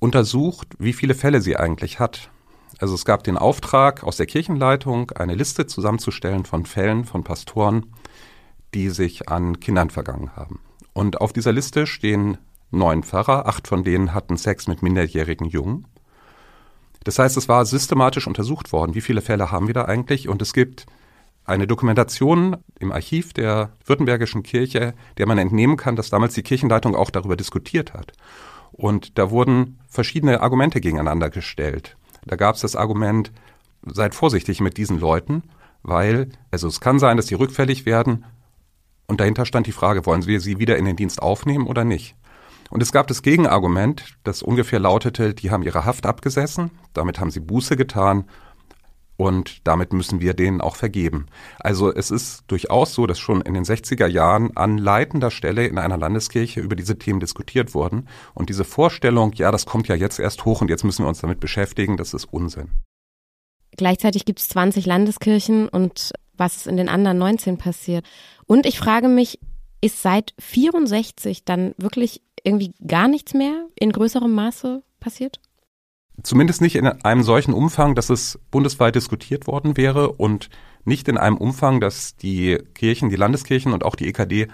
[0.00, 2.30] untersucht, wie viele Fälle sie eigentlich hat.
[2.80, 7.86] Also es gab den Auftrag aus der Kirchenleitung, eine Liste zusammenzustellen von Fällen von Pastoren,
[8.74, 10.60] die sich an Kindern vergangen haben.
[10.92, 12.38] Und auf dieser Liste stehen
[12.70, 15.86] neun Pfarrer, acht von denen hatten Sex mit minderjährigen Jungen.
[17.04, 20.28] Das heißt, es war systematisch untersucht worden, wie viele Fälle haben wir da eigentlich.
[20.28, 20.86] Und es gibt
[21.44, 26.94] eine Dokumentation im Archiv der Württembergischen Kirche, der man entnehmen kann, dass damals die Kirchenleitung
[26.94, 28.12] auch darüber diskutiert hat.
[28.72, 31.96] Und da wurden verschiedene Argumente gegeneinander gestellt.
[32.24, 33.32] Da gab es das Argument,
[33.84, 35.42] seid vorsichtig mit diesen Leuten,
[35.82, 38.24] weil, also es kann sein, dass sie rückfällig werden.
[39.06, 42.14] Und dahinter stand die Frage, wollen wir sie wieder in den Dienst aufnehmen oder nicht?
[42.70, 47.30] Und es gab das Gegenargument, das ungefähr lautete, die haben ihre Haft abgesessen, damit haben
[47.30, 48.24] sie Buße getan
[49.20, 51.26] und damit müssen wir denen auch vergeben.
[51.58, 55.76] Also es ist durchaus so, dass schon in den 60er Jahren an leitender Stelle in
[55.76, 58.08] einer Landeskirche über diese Themen diskutiert wurden.
[58.32, 61.20] Und diese Vorstellung, ja, das kommt ja jetzt erst hoch und jetzt müssen wir uns
[61.20, 62.70] damit beschäftigen, das ist Unsinn.
[63.76, 68.06] Gleichzeitig gibt es 20 Landeskirchen und was ist in den anderen 19 passiert?
[68.46, 69.38] Und ich frage mich,
[69.82, 75.40] ist seit 64 dann wirklich irgendwie gar nichts mehr in größerem Maße passiert?
[76.22, 80.50] Zumindest nicht in einem solchen Umfang, dass es bundesweit diskutiert worden wäre und
[80.84, 84.48] nicht in einem Umfang, dass die Kirchen, die Landeskirchen und auch die EKD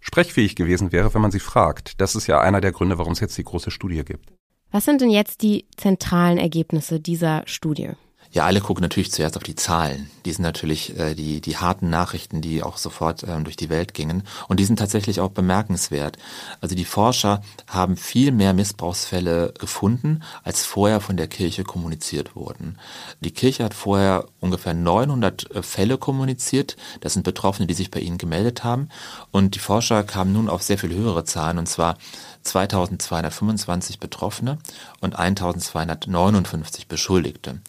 [0.00, 2.00] sprechfähig gewesen wäre, wenn man sie fragt.
[2.00, 4.32] Das ist ja einer der Gründe, warum es jetzt die große Studie gibt.
[4.70, 7.90] Was sind denn jetzt die zentralen Ergebnisse dieser Studie?
[8.34, 10.10] Ja, alle gucken natürlich zuerst auf die Zahlen.
[10.24, 13.92] Die sind natürlich äh, die, die harten Nachrichten, die auch sofort ähm, durch die Welt
[13.92, 14.22] gingen.
[14.48, 16.16] Und die sind tatsächlich auch bemerkenswert.
[16.62, 22.78] Also die Forscher haben viel mehr Missbrauchsfälle gefunden, als vorher von der Kirche kommuniziert wurden.
[23.20, 26.78] Die Kirche hat vorher ungefähr 900 äh, Fälle kommuniziert.
[27.00, 28.88] Das sind Betroffene, die sich bei ihnen gemeldet haben.
[29.30, 31.98] Und die Forscher kamen nun auf sehr viel höhere Zahlen, und zwar
[32.42, 34.58] 2225 Betroffene
[35.00, 37.60] und 1259 Beschuldigte.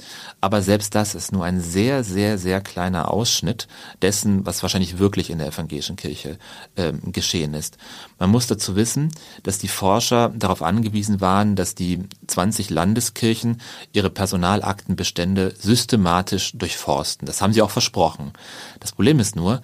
[0.41, 3.67] Aber selbst das ist nur ein sehr, sehr, sehr kleiner Ausschnitt
[4.01, 6.37] dessen, was wahrscheinlich wirklich in der evangelischen Kirche
[6.75, 7.77] äh, geschehen ist.
[8.19, 9.11] Man muss dazu wissen,
[9.43, 17.25] dass die Forscher darauf angewiesen waren, dass die 20 Landeskirchen ihre Personalaktenbestände systematisch durchforsten.
[17.25, 18.33] Das haben sie auch versprochen.
[18.79, 19.61] Das Problem ist nur,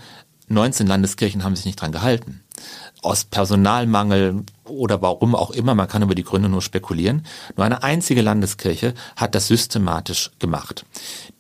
[0.47, 2.43] 19 Landeskirchen haben sich nicht dran gehalten
[3.01, 7.25] aus Personalmangel oder warum auch immer, man kann über die Gründe nur spekulieren.
[7.55, 10.85] Nur eine einzige Landeskirche hat das systematisch gemacht.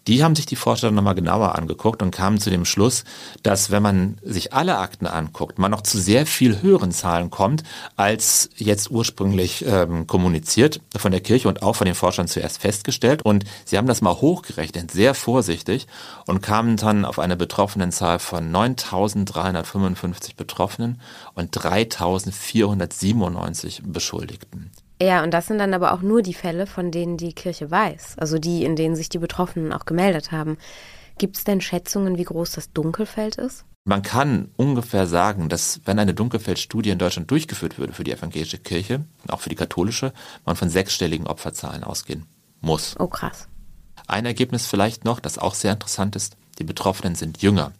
[0.09, 3.03] Die haben sich die Forscher nochmal genauer angeguckt und kamen zu dem Schluss,
[3.43, 7.61] dass wenn man sich alle Akten anguckt, man noch zu sehr viel höheren Zahlen kommt,
[7.95, 13.21] als jetzt ursprünglich ähm, kommuniziert von der Kirche und auch von den Forschern zuerst festgestellt.
[13.21, 15.85] Und sie haben das mal hochgerechnet, sehr vorsichtig,
[16.25, 20.99] und kamen dann auf eine betroffenen Zahl von 9.355 Betroffenen
[21.35, 24.71] und 3.497 Beschuldigten.
[25.01, 28.17] Ja, und das sind dann aber auch nur die Fälle, von denen die Kirche weiß,
[28.17, 30.57] also die, in denen sich die Betroffenen auch gemeldet haben.
[31.17, 33.65] Gibt es denn Schätzungen, wie groß das Dunkelfeld ist?
[33.85, 38.57] Man kann ungefähr sagen, dass wenn eine Dunkelfeldstudie in Deutschland durchgeführt würde für die evangelische
[38.57, 40.13] Kirche, auch für die katholische,
[40.45, 42.25] man von sechsstelligen Opferzahlen ausgehen
[42.61, 42.95] muss.
[42.99, 43.47] Oh krass.
[44.05, 47.71] Ein Ergebnis vielleicht noch, das auch sehr interessant ist, die Betroffenen sind jünger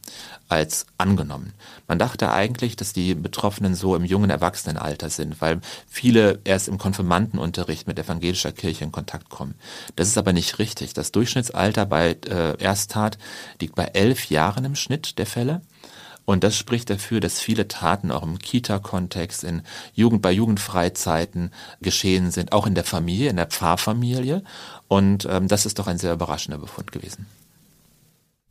[0.47, 1.53] als angenommen.
[1.87, 6.77] Man dachte eigentlich, dass die Betroffenen so im jungen Erwachsenenalter sind, weil viele erst im
[6.77, 9.55] Konfirmandenunterricht mit evangelischer Kirche in Kontakt kommen.
[9.95, 10.93] Das ist aber nicht richtig.
[10.93, 13.17] Das Durchschnittsalter bei äh, Ersttat
[13.61, 15.61] liegt bei elf Jahren im Schnitt der Fälle.
[16.25, 19.63] Und das spricht dafür, dass viele Taten auch im Kita-Kontext, in
[19.95, 24.43] Jugend, bei Jugendfreizeiten geschehen sind, auch in der Familie, in der Pfarrfamilie.
[24.87, 27.25] Und ähm, das ist doch ein sehr überraschender Befund gewesen.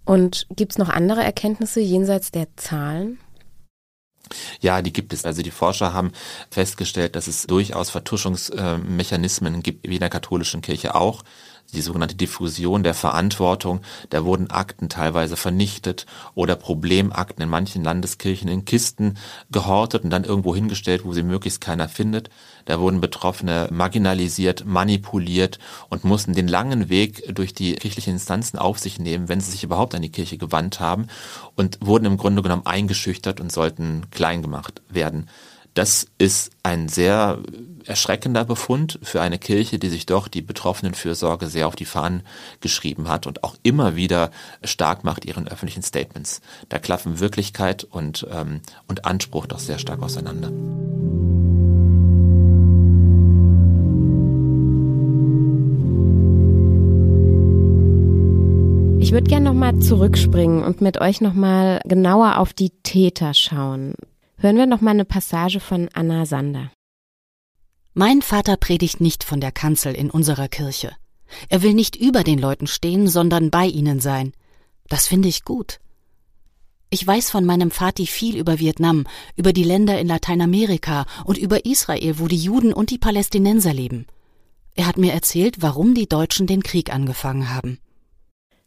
[0.09, 3.19] Und gibt es noch andere Erkenntnisse jenseits der Zahlen?
[4.59, 5.27] Ja, die gibt es.
[5.27, 6.13] Also die Forscher haben
[6.51, 11.25] festgestellt, dass es durchaus Vertuschungsmechanismen gibt, wie in der katholischen Kirche auch
[11.75, 13.81] die sogenannte Diffusion der Verantwortung.
[14.11, 19.19] Da wurden Akten teilweise vernichtet oder Problemakten in manchen Landeskirchen in Kisten
[19.51, 22.31] gehortet und dann irgendwo hingestellt, wo sie möglichst keiner findet.
[22.65, 28.79] Da wurden Betroffene marginalisiert, manipuliert und mussten den langen Weg durch die kirchlichen Instanzen auf
[28.79, 31.07] sich nehmen, wenn sie sich überhaupt an die Kirche gewandt haben
[31.57, 35.29] und wurden im Grunde genommen eingeschüchtert und sollten klein gemacht werden.
[35.79, 37.39] Das ist ein sehr
[37.85, 42.25] erschreckender Befund für eine Kirche, die sich doch die betroffenen Fürsorge sehr auf die Fahnen
[42.61, 44.33] geschrieben hat und auch immer wieder
[44.65, 46.41] stark macht ihren öffentlichen Statements.
[46.69, 50.49] Da klaffen Wirklichkeit und, ähm, und Anspruch doch sehr stark auseinander.
[59.01, 63.95] Ich würde gerne nochmal zurückspringen und mit euch nochmal genauer auf die Täter schauen.
[64.41, 66.71] Hören wir noch mal eine Passage von Anna Sander.
[67.93, 70.93] Mein Vater predigt nicht von der Kanzel in unserer Kirche.
[71.49, 74.33] Er will nicht über den Leuten stehen, sondern bei ihnen sein.
[74.89, 75.81] Das finde ich gut.
[76.89, 81.67] Ich weiß von meinem Vati viel über Vietnam, über die Länder in Lateinamerika und über
[81.67, 84.07] Israel, wo die Juden und die Palästinenser leben.
[84.77, 87.79] Er hat mir erzählt, warum die Deutschen den Krieg angefangen haben.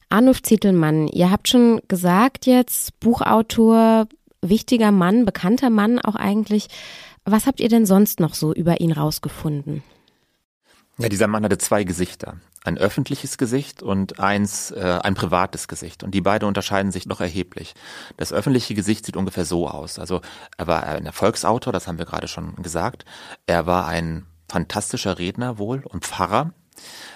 [0.10, 4.07] Arnulf Zietelmann, ihr habt schon gesagt jetzt, Buchautor,
[4.41, 6.67] wichtiger Mann, bekannter Mann auch eigentlich.
[7.25, 9.84] Was habt ihr denn sonst noch so über ihn rausgefunden?
[10.97, 12.38] Ja, dieser Mann hatte zwei Gesichter.
[12.63, 16.04] Ein öffentliches Gesicht und eins, äh, ein privates Gesicht.
[16.04, 17.73] Und die beiden unterscheiden sich noch erheblich.
[18.17, 19.97] Das öffentliche Gesicht sieht ungefähr so aus.
[19.97, 20.21] Also
[20.58, 23.06] er war ein Erfolgsautor, das haben wir gerade schon gesagt.
[23.47, 26.54] Er war ein fantastischer Redner wohl und Pfarrer.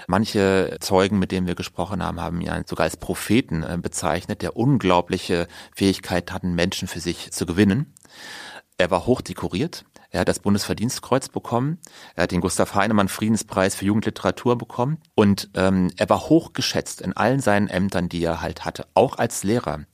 [0.08, 4.56] Manche Zeugen, mit denen wir gesprochen haben, haben ihn sogar als Propheten äh, bezeichnet, der
[4.56, 7.93] unglaubliche Fähigkeit hatten, Menschen für sich zu gewinnen.
[8.78, 9.86] Er war hochdekoriert.
[10.12, 11.80] Er hat das Bundesverdienstkreuz bekommen.
[12.15, 14.97] Er hat den Gustav Heinemann Friedenspreis für Jugendliteratur bekommen.
[15.13, 19.43] Und ähm, er war hochgeschätzt in allen seinen Ämtern, die er halt hatte, auch als
[19.43, 19.86] Lehrer.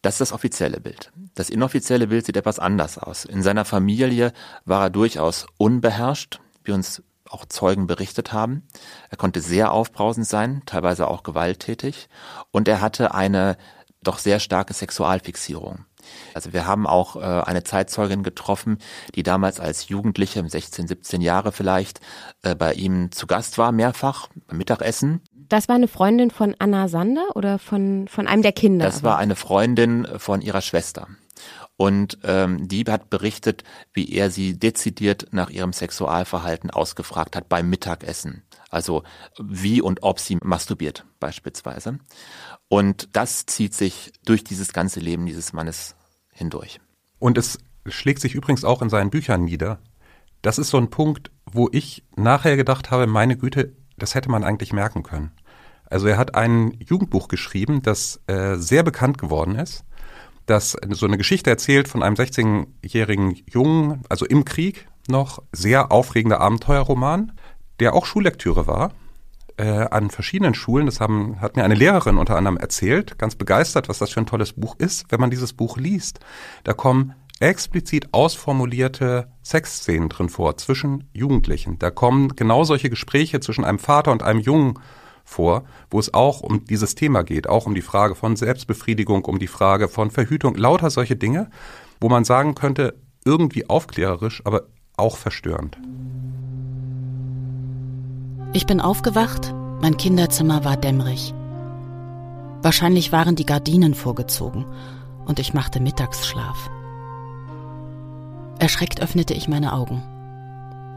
[0.00, 1.12] Das ist das offizielle Bild.
[1.34, 3.24] Das inoffizielle Bild sieht etwas anders aus.
[3.24, 4.32] In seiner Familie
[4.64, 8.66] war er durchaus unbeherrscht, wie uns auch Zeugen berichtet haben.
[9.10, 12.08] Er konnte sehr aufbrausend sein, teilweise auch gewalttätig
[12.50, 13.56] und er hatte eine
[14.02, 15.84] doch sehr starke Sexualfixierung.
[16.34, 18.78] Also wir haben auch äh, eine Zeitzeugin getroffen,
[19.14, 22.00] die damals als Jugendliche, 16, 17 Jahre vielleicht,
[22.42, 25.20] äh, bei ihm zu Gast war, mehrfach beim Mittagessen.
[25.48, 28.84] Das war eine Freundin von Anna Sander oder von, von einem der Kinder?
[28.84, 31.08] Das war eine Freundin von ihrer Schwester.
[31.78, 33.62] Und ähm, die hat berichtet,
[33.92, 38.42] wie er sie dezidiert nach ihrem Sexualverhalten ausgefragt hat beim Mittagessen.
[38.68, 39.04] Also
[39.38, 42.00] wie und ob sie masturbiert beispielsweise.
[42.66, 45.94] Und das zieht sich durch dieses ganze Leben dieses Mannes
[46.32, 46.80] hindurch.
[47.20, 49.78] Und es schlägt sich übrigens auch in seinen Büchern nieder.
[50.42, 54.42] Das ist so ein Punkt, wo ich nachher gedacht habe, meine Güte, das hätte man
[54.42, 55.30] eigentlich merken können.
[55.88, 59.84] Also er hat ein Jugendbuch geschrieben, das äh, sehr bekannt geworden ist,
[60.50, 66.40] das so eine Geschichte erzählt von einem 16-jährigen Jungen, also im Krieg noch, sehr aufregender
[66.40, 67.32] Abenteuerroman,
[67.80, 68.92] der auch Schullektüre war
[69.58, 70.86] äh, an verschiedenen Schulen.
[70.86, 74.26] Das haben, hat mir eine Lehrerin unter anderem erzählt, ganz begeistert, was das für ein
[74.26, 75.06] tolles Buch ist.
[75.10, 76.20] Wenn man dieses Buch liest,
[76.64, 81.78] da kommen explizit ausformulierte Sexszenen drin vor zwischen Jugendlichen.
[81.78, 84.78] Da kommen genau solche Gespräche zwischen einem Vater und einem Jungen
[85.28, 89.38] vor, wo es auch um dieses Thema geht, auch um die Frage von Selbstbefriedigung, um
[89.38, 91.50] die Frage von Verhütung, lauter solche Dinge,
[92.00, 94.62] wo man sagen könnte, irgendwie aufklärerisch, aber
[94.96, 95.78] auch verstörend.
[98.52, 101.34] Ich bin aufgewacht, mein Kinderzimmer war dämmerig.
[102.62, 104.64] Wahrscheinlich waren die Gardinen vorgezogen
[105.26, 106.70] und ich machte Mittagsschlaf.
[108.58, 110.02] Erschreckt öffnete ich meine Augen.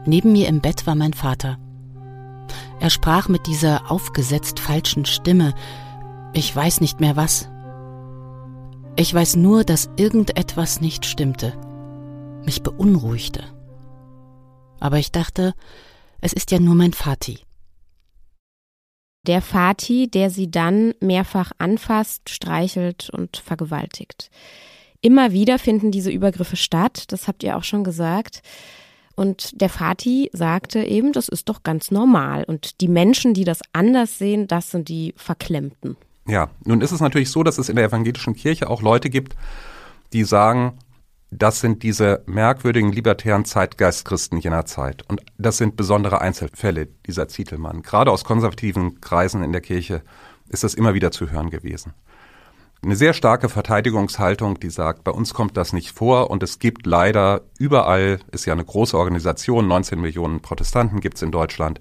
[0.04, 1.58] Neben mir im Bett war mein Vater.
[2.82, 5.54] Er sprach mit dieser aufgesetzt falschen Stimme.
[6.32, 7.48] Ich weiß nicht mehr was.
[8.96, 11.52] Ich weiß nur, dass irgendetwas nicht stimmte,
[12.44, 13.44] mich beunruhigte.
[14.80, 15.54] Aber ich dachte,
[16.20, 17.38] es ist ja nur mein Vati.
[19.28, 24.28] Der Vati, der sie dann mehrfach anfasst, streichelt und vergewaltigt.
[25.00, 28.42] Immer wieder finden diese Übergriffe statt, das habt ihr auch schon gesagt.
[29.14, 32.44] Und der Vati sagte eben, das ist doch ganz normal.
[32.44, 35.96] Und die Menschen, die das anders sehen, das sind die Verklemmten.
[36.26, 39.36] Ja, nun ist es natürlich so, dass es in der evangelischen Kirche auch Leute gibt,
[40.12, 40.78] die sagen,
[41.30, 45.08] das sind diese merkwürdigen libertären Zeitgeistchristen jener Zeit.
[45.08, 47.82] Und das sind besondere Einzelfälle, dieser Zietelmann.
[47.82, 50.02] Gerade aus konservativen Kreisen in der Kirche
[50.48, 51.94] ist das immer wieder zu hören gewesen
[52.84, 56.84] eine sehr starke Verteidigungshaltung, die sagt, bei uns kommt das nicht vor und es gibt
[56.86, 61.78] leider überall, ist ja eine große Organisation, 19 Millionen Protestanten gibt's in Deutschland,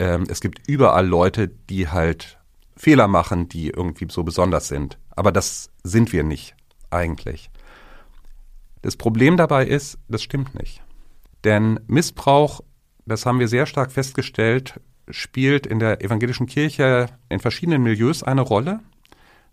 [0.00, 2.38] ähm, es gibt überall Leute, die halt
[2.76, 4.98] Fehler machen, die irgendwie so besonders sind.
[5.10, 6.56] Aber das sind wir nicht
[6.90, 7.50] eigentlich.
[8.80, 10.82] Das Problem dabei ist, das stimmt nicht.
[11.44, 12.62] Denn Missbrauch,
[13.06, 18.40] das haben wir sehr stark festgestellt, spielt in der evangelischen Kirche in verschiedenen Milieus eine
[18.40, 18.80] Rolle.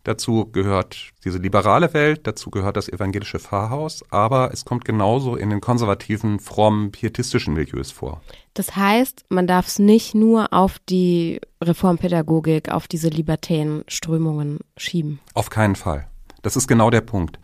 [0.04, 5.50] Dazu gehört diese liberale Welt, dazu gehört das evangelische Pfarrhaus, aber es kommt genauso in
[5.50, 8.22] den konservativen, frommen, pietistischen Milieus vor.
[8.54, 15.20] Das heißt, man darf es nicht nur auf die Reformpädagogik, auf diese libertären Strömungen schieben.
[15.34, 16.08] Auf keinen Fall.
[16.42, 17.40] Das ist genau der Punkt.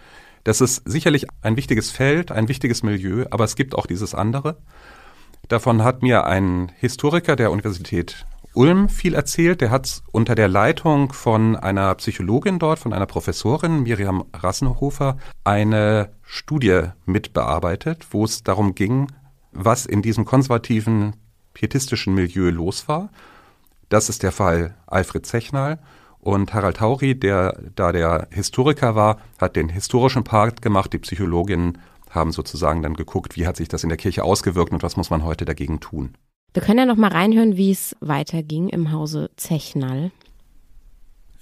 [0.46, 4.58] Das ist sicherlich ein wichtiges Feld, ein wichtiges Milieu, aber es gibt auch dieses andere.
[5.48, 9.62] Davon hat mir ein Historiker der Universität Ulm viel erzählt.
[9.62, 16.10] Der hat unter der Leitung von einer Psychologin dort, von einer Professorin, Miriam Rassenhofer, eine
[16.24, 19.12] Studie mitbearbeitet, wo es darum ging,
[19.52, 21.16] was in diesem konservativen,
[21.54, 23.10] pietistischen Milieu los war.
[23.90, 25.80] Das ist der Fall Alfred Zechnal.
[26.20, 30.92] Und Harald Tauri, der da der Historiker war, hat den historischen Part gemacht.
[30.92, 31.78] Die Psychologinnen
[32.10, 35.12] haben sozusagen dann geguckt, wie hat sich das in der Kirche ausgewirkt und was muss
[35.12, 36.16] man heute dagegen tun.
[36.56, 40.12] Wir können ja noch mal reinhören, wie es weiterging im Hause Zechnal.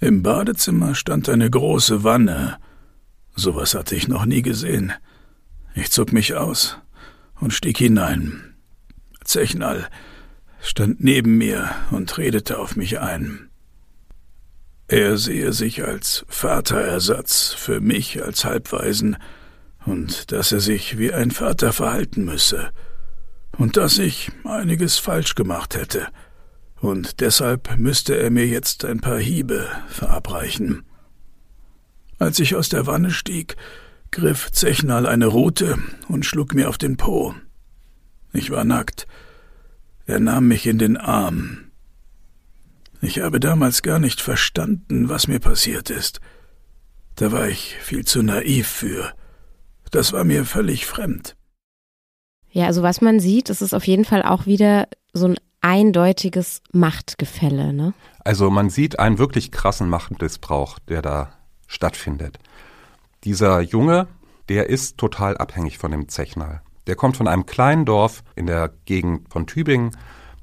[0.00, 2.58] Im Badezimmer stand eine große Wanne.
[3.36, 4.92] Sowas hatte ich noch nie gesehen.
[5.76, 6.78] Ich zog mich aus
[7.38, 8.56] und stieg hinein.
[9.22, 9.88] Zechnal
[10.60, 13.50] stand neben mir und redete auf mich ein.
[14.88, 19.16] Er sehe sich als Vaterersatz für mich als Halbwaisen
[19.86, 22.72] und dass er sich wie ein Vater verhalten müsse–
[23.58, 26.08] und dass ich einiges falsch gemacht hätte,
[26.80, 30.84] und deshalb müsste er mir jetzt ein paar Hiebe verabreichen.
[32.18, 33.56] Als ich aus der Wanne stieg,
[34.10, 37.34] griff Zechnal eine Rute und schlug mir auf den Po.
[38.32, 39.06] Ich war nackt.
[40.06, 41.70] Er nahm mich in den Arm.
[43.00, 46.20] Ich habe damals gar nicht verstanden, was mir passiert ist.
[47.16, 49.12] Da war ich viel zu naiv für.
[49.90, 51.36] Das war mir völlig fremd.
[52.54, 57.72] Ja, also was man sieht, ist auf jeden Fall auch wieder so ein eindeutiges Machtgefälle,
[57.72, 57.94] ne?
[58.22, 61.32] Also man sieht einen wirklich krassen Machtmissbrauch, der da
[61.66, 62.38] stattfindet.
[63.24, 64.06] Dieser Junge,
[64.48, 66.62] der ist total abhängig von dem Zechnal.
[66.86, 69.90] Der kommt von einem kleinen Dorf in der Gegend von Tübingen.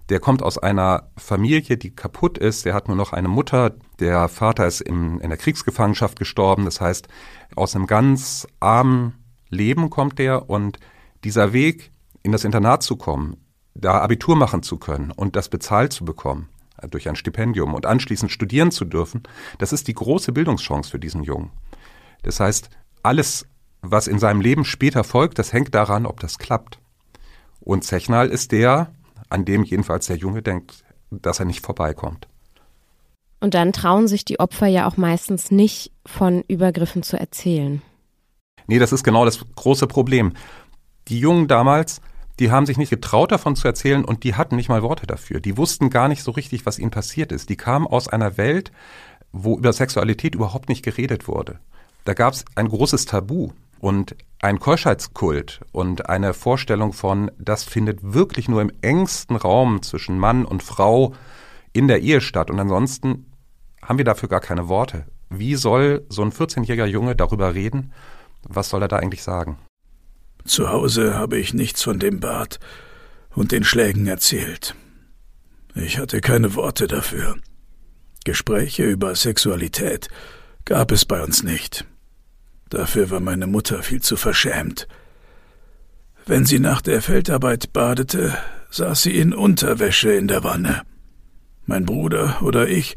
[0.09, 2.66] der kommt aus einer Familie, die kaputt ist.
[2.66, 3.76] Der hat nur noch eine Mutter.
[4.01, 6.66] Der Vater ist in, in der Kriegsgefangenschaft gestorben.
[6.66, 7.07] Das heißt,
[7.55, 9.16] aus einem ganz armen
[9.49, 10.78] Leben kommt der und
[11.24, 11.91] dieser Weg,
[12.24, 13.38] in das Internat zu kommen,
[13.74, 17.86] da Abitur machen zu können und das bezahlt zu bekommen äh, durch ein Stipendium und
[17.86, 19.24] anschließend studieren zu dürfen,
[19.57, 21.51] das ist die große Bildungschance für diesen Jungen.
[22.24, 22.69] Das heißt,
[23.03, 23.47] alles,
[23.82, 26.80] was in seinem Leben später folgt, das hängt daran, ob das klappt.
[27.59, 28.91] Und Zechnal ist der,
[29.30, 32.28] an dem jedenfalls der Junge denkt, dass er nicht vorbeikommt.
[33.39, 37.82] Und dann trauen sich die Opfer ja auch meistens nicht von Übergriffen zu erzählen.
[38.67, 40.34] Nee, das ist genau das große Problem.
[41.07, 42.01] Die Jungen damals,
[42.42, 45.39] die haben sich nicht getraut, davon zu erzählen und die hatten nicht mal Worte dafür.
[45.39, 47.50] Die wussten gar nicht so richtig, was ihnen passiert ist.
[47.50, 48.72] Die kamen aus einer Welt,
[49.32, 51.60] wo über Sexualität überhaupt nicht geredet wurde.
[52.04, 58.00] Da gab es ein großes Tabu und ein Keuschheitskult und eine Vorstellung von, das findet
[58.02, 61.14] wirklich nur im engsten Raum zwischen Mann und Frau
[61.74, 62.50] in der Ehe statt.
[62.50, 63.28] Und ansonsten
[63.84, 65.06] haben wir dafür gar keine Worte.
[65.30, 67.94] Wie soll so ein 14-jähriger Junge darüber reden?
[68.50, 69.60] Was soll er da eigentlich sagen?
[70.46, 72.60] Zu Hause habe ich nichts von dem Bart
[73.30, 74.76] und den Schlägen erzählt.
[75.76, 77.38] Ich hatte keine Worte dafür.
[78.26, 80.10] Gespräche über Sexualität
[80.66, 81.86] gab es bei uns nicht.
[82.70, 84.88] Dafür war meine Mutter viel zu verschämt.
[86.26, 88.38] Wenn sie nach der Feldarbeit badete,
[88.70, 90.84] saß sie in Unterwäsche in der Wanne.
[91.66, 92.96] Mein Bruder oder ich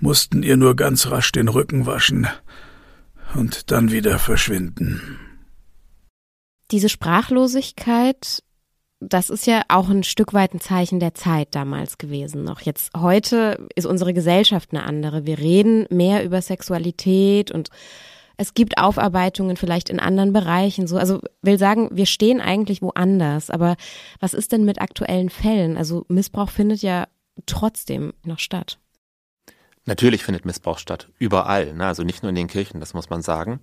[0.00, 2.26] mussten ihr nur ganz rasch den Rücken waschen
[3.34, 5.18] und dann wieder verschwinden.
[6.70, 8.42] Diese Sprachlosigkeit,
[9.00, 12.44] das ist ja auch ein Stück weit ein Zeichen der Zeit damals gewesen.
[12.44, 15.24] Noch jetzt heute ist unsere Gesellschaft eine andere.
[15.24, 17.70] Wir reden mehr über Sexualität und
[18.36, 20.96] es gibt Aufarbeitungen vielleicht in anderen Bereichen so.
[20.96, 23.50] Also will sagen, wir stehen eigentlich woanders.
[23.50, 23.76] Aber
[24.20, 25.76] was ist denn mit aktuellen Fällen?
[25.76, 27.08] Also Missbrauch findet ja
[27.46, 28.78] trotzdem noch statt.
[29.88, 31.86] Natürlich findet Missbrauch statt, überall, ne?
[31.86, 33.58] also nicht nur in den Kirchen, das muss man sagen.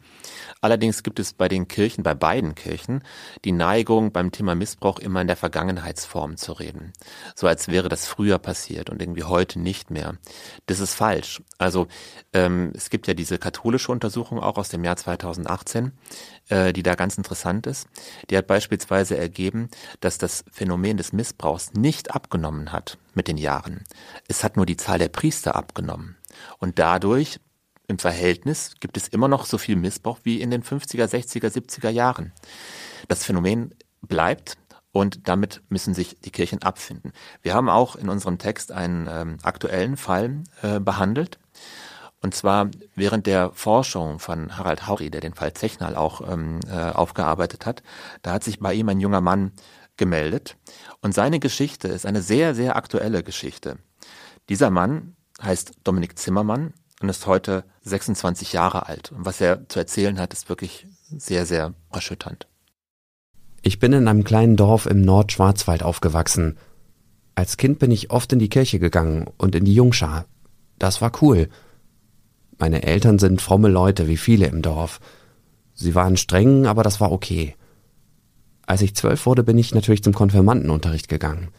[0.60, 3.04] Allerdings gibt es bei den Kirchen, bei beiden Kirchen,
[3.44, 6.94] die Neigung, beim Thema Missbrauch immer in der Vergangenheitsform zu reden.
[7.36, 10.18] So als wäre das früher passiert und irgendwie heute nicht mehr.
[10.66, 11.44] Das ist falsch.
[11.60, 11.86] Also
[12.34, 15.92] ähm, es gibt ja diese katholische Untersuchung auch aus dem Jahr 2018,
[16.50, 17.88] äh, die da ganz interessant ist.
[18.32, 19.70] Die hat beispielsweise ergeben,
[20.00, 23.84] dass das Phänomen des Missbrauchs nicht abgenommen hat mit den Jahren.
[24.28, 26.18] Es hat nur die Zahl der Priester abgenommen.
[26.60, 27.40] Und dadurch
[27.88, 31.90] im Verhältnis gibt es immer noch so viel Missbrauch wie in den 50er, 60er, 70er
[31.90, 32.34] Jahren.
[33.08, 34.58] Das Phänomen bleibt
[34.92, 37.12] und damit müssen sich die Kirchen abfinden.
[37.42, 41.38] Wir haben auch in unserem Text einen ähm, aktuellen Fall äh, behandelt.
[42.22, 46.92] Und zwar während der Forschung von Harald Hauri, der den Fall Zechnal auch ähm, äh,
[46.92, 47.84] aufgearbeitet hat,
[48.24, 49.52] da hat sich bei ihm ein junger Mann
[49.98, 50.58] gemeldet.
[51.02, 53.78] Und seine Geschichte ist eine sehr, sehr aktuelle Geschichte.
[54.50, 59.12] Dieser Mann heißt Dominik Zimmermann und ist heute 26 Jahre alt.
[59.12, 62.48] Und was er zu erzählen hat, ist wirklich sehr, sehr erschütternd.
[63.62, 66.58] Ich bin in einem kleinen Dorf im Nordschwarzwald aufgewachsen.
[67.34, 70.26] Als Kind bin ich oft in die Kirche gegangen und in die Jungschar.
[70.78, 71.50] Das war cool.
[72.58, 75.00] Meine Eltern sind fromme Leute, wie viele im Dorf.
[75.74, 77.56] Sie waren streng, aber das war okay.
[78.66, 81.50] Als ich zwölf wurde, bin ich natürlich zum Konfirmandenunterricht gegangen.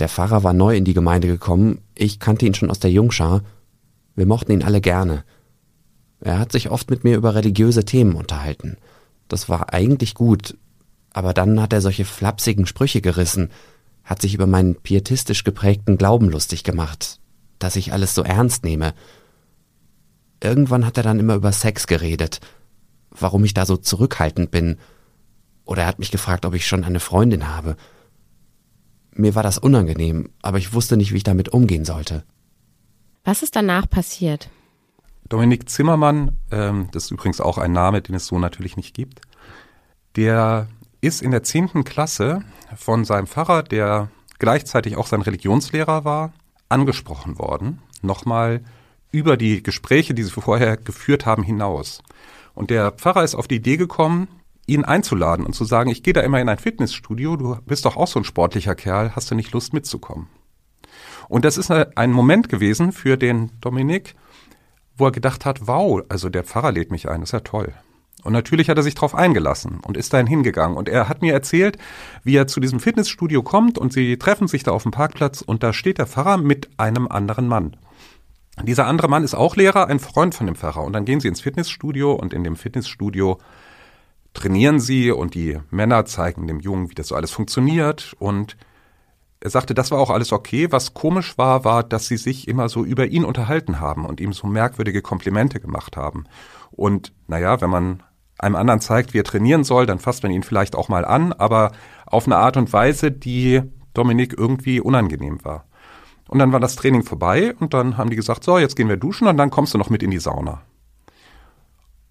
[0.00, 3.42] Der Pfarrer war neu in die Gemeinde gekommen, ich kannte ihn schon aus der Jungschar.
[4.14, 5.24] Wir mochten ihn alle gerne.
[6.20, 8.76] Er hat sich oft mit mir über religiöse Themen unterhalten.
[9.28, 10.56] Das war eigentlich gut,
[11.12, 13.50] aber dann hat er solche flapsigen Sprüche gerissen,
[14.04, 17.20] hat sich über meinen pietistisch geprägten Glauben lustig gemacht,
[17.58, 18.94] dass ich alles so ernst nehme.
[20.42, 22.40] Irgendwann hat er dann immer über Sex geredet,
[23.10, 24.78] warum ich da so zurückhaltend bin,
[25.68, 27.76] oder er hat mich gefragt, ob ich schon eine Freundin habe.
[29.12, 32.24] Mir war das unangenehm, aber ich wusste nicht, wie ich damit umgehen sollte.
[33.22, 34.48] Was ist danach passiert?
[35.28, 39.20] Dominik Zimmermann, ähm, das ist übrigens auch ein Name, den es so natürlich nicht gibt,
[40.16, 40.68] der
[41.02, 42.42] ist in der zehnten Klasse
[42.74, 44.08] von seinem Pfarrer, der
[44.38, 46.32] gleichzeitig auch sein Religionslehrer war,
[46.70, 48.62] angesprochen worden, nochmal
[49.10, 52.02] über die Gespräche, die sie vorher geführt haben, hinaus.
[52.54, 54.28] Und der Pfarrer ist auf die Idee gekommen,
[54.68, 57.96] ihn einzuladen und zu sagen, ich gehe da immer in ein Fitnessstudio, du bist doch
[57.96, 60.28] auch so ein sportlicher Kerl, hast du nicht Lust mitzukommen?
[61.28, 64.14] Und das ist ein Moment gewesen für den Dominik,
[64.96, 67.72] wo er gedacht hat, wow, also der Pfarrer lädt mich ein, ist ja toll.
[68.24, 70.76] Und natürlich hat er sich darauf eingelassen und ist dahin hingegangen.
[70.76, 71.78] Und er hat mir erzählt,
[72.24, 75.62] wie er zu diesem Fitnessstudio kommt und sie treffen sich da auf dem Parkplatz und
[75.62, 77.76] da steht der Pfarrer mit einem anderen Mann.
[78.64, 80.82] Dieser andere Mann ist auch Lehrer, ein Freund von dem Pfarrer.
[80.82, 83.38] Und dann gehen sie ins Fitnessstudio und in dem Fitnessstudio
[84.38, 88.14] trainieren sie und die Männer zeigen dem Jungen, wie das so alles funktioniert.
[88.18, 88.56] Und
[89.40, 90.70] er sagte, das war auch alles okay.
[90.70, 94.32] Was komisch war, war, dass sie sich immer so über ihn unterhalten haben und ihm
[94.32, 96.24] so merkwürdige Komplimente gemacht haben.
[96.70, 98.02] Und naja, wenn man
[98.38, 101.32] einem anderen zeigt, wie er trainieren soll, dann fasst man ihn vielleicht auch mal an,
[101.32, 101.72] aber
[102.06, 103.62] auf eine Art und Weise, die
[103.94, 105.64] Dominik irgendwie unangenehm war.
[106.28, 108.96] Und dann war das Training vorbei und dann haben die gesagt, so, jetzt gehen wir
[108.96, 110.62] duschen und dann kommst du noch mit in die Sauna.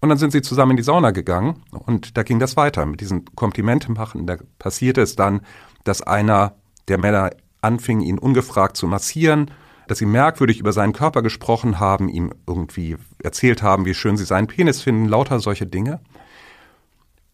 [0.00, 3.00] Und dann sind sie zusammen in die Sauna gegangen und da ging das weiter mit
[3.00, 4.26] diesen Komplimente machen.
[4.26, 5.40] Da passierte es dann,
[5.84, 6.54] dass einer
[6.86, 7.30] der Männer
[7.62, 9.50] anfing, ihn ungefragt zu massieren,
[9.88, 14.24] dass sie merkwürdig über seinen Körper gesprochen haben, ihm irgendwie erzählt haben, wie schön sie
[14.24, 16.00] seinen Penis finden, lauter solche Dinge.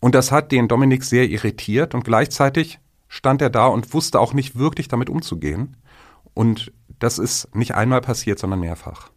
[0.01, 4.33] Und das hat den Dominik sehr irritiert und gleichzeitig stand er da und wusste auch
[4.33, 5.77] nicht wirklich damit umzugehen.
[6.33, 9.11] Und das ist nicht einmal passiert, sondern mehrfach.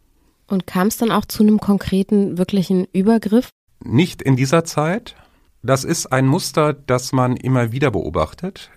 [0.48, 3.50] Und kam es dann auch zu einem konkreten, wirklichen Übergriff?
[3.84, 5.14] Nicht in dieser Zeit.
[5.62, 8.70] Das ist ein Muster, das man immer wieder beobachtet.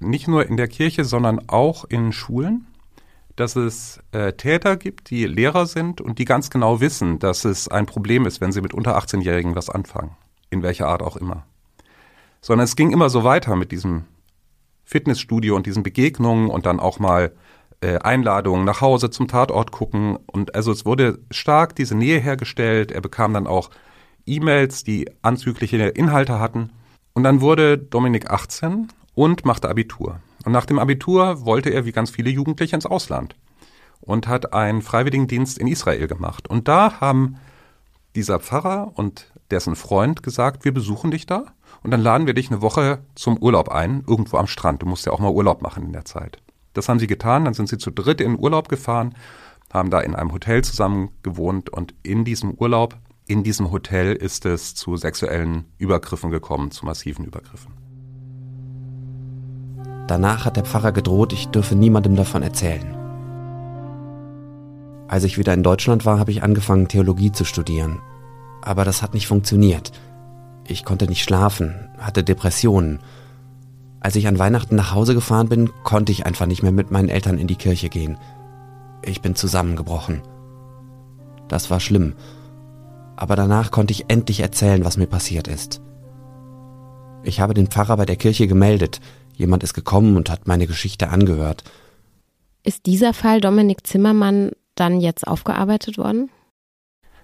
[0.00, 2.66] Nicht nur in der Kirche, sondern auch in Schulen.
[3.36, 7.68] Dass es äh, Täter gibt, die Lehrer sind und die ganz genau wissen, dass es
[7.68, 10.16] ein Problem ist, wenn sie mit unter 18-Jährigen was anfangen.
[10.50, 11.46] In welcher Art auch immer.
[12.42, 14.04] Sondern es ging immer so weiter mit diesem
[14.84, 17.32] Fitnessstudio und diesen Begegnungen und dann auch mal
[17.82, 20.16] äh, Einladungen nach Hause zum Tatort gucken.
[20.26, 22.92] Und also es wurde stark diese Nähe hergestellt.
[22.92, 23.70] Er bekam dann auch
[24.24, 26.70] E-Mails, die anzügliche Inhalte hatten.
[27.12, 30.20] Und dann wurde Dominik 18 und machte Abitur.
[30.44, 33.36] Und nach dem Abitur wollte er wie ganz viele Jugendliche ins Ausland
[34.00, 36.48] und hat einen Freiwilligendienst in Israel gemacht.
[36.48, 37.36] Und da haben
[38.14, 41.46] dieser Pfarrer und dessen Freund gesagt, wir besuchen dich da
[41.82, 44.82] und dann laden wir dich eine Woche zum Urlaub ein, irgendwo am Strand.
[44.82, 46.41] Du musst ja auch mal Urlaub machen in der Zeit.
[46.72, 49.14] Das haben sie getan, dann sind sie zu dritt in Urlaub gefahren,
[49.72, 52.96] haben da in einem Hotel zusammen gewohnt und in diesem Urlaub,
[53.26, 57.72] in diesem Hotel ist es zu sexuellen Übergriffen gekommen, zu massiven Übergriffen.
[60.06, 62.96] Danach hat der Pfarrer gedroht, ich dürfe niemandem davon erzählen.
[65.08, 68.00] Als ich wieder in Deutschland war, habe ich angefangen, Theologie zu studieren.
[68.62, 69.92] Aber das hat nicht funktioniert.
[70.66, 73.00] Ich konnte nicht schlafen, hatte Depressionen
[74.02, 77.08] als ich an Weihnachten nach Hause gefahren bin, konnte ich einfach nicht mehr mit meinen
[77.08, 78.18] Eltern in die Kirche gehen.
[79.04, 80.22] Ich bin zusammengebrochen.
[81.46, 82.14] Das war schlimm.
[83.14, 85.80] Aber danach konnte ich endlich erzählen, was mir passiert ist.
[87.22, 89.00] Ich habe den Pfarrer bei der Kirche gemeldet.
[89.36, 91.62] Jemand ist gekommen und hat meine Geschichte angehört.
[92.64, 96.28] Ist dieser Fall Dominik Zimmermann dann jetzt aufgearbeitet worden?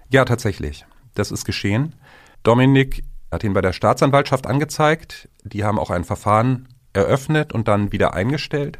[0.09, 0.85] Ja, tatsächlich.
[1.13, 1.95] Das ist geschehen.
[2.43, 5.29] Dominik hat ihn bei der Staatsanwaltschaft angezeigt.
[5.43, 8.79] Die haben auch ein Verfahren eröffnet und dann wieder eingestellt.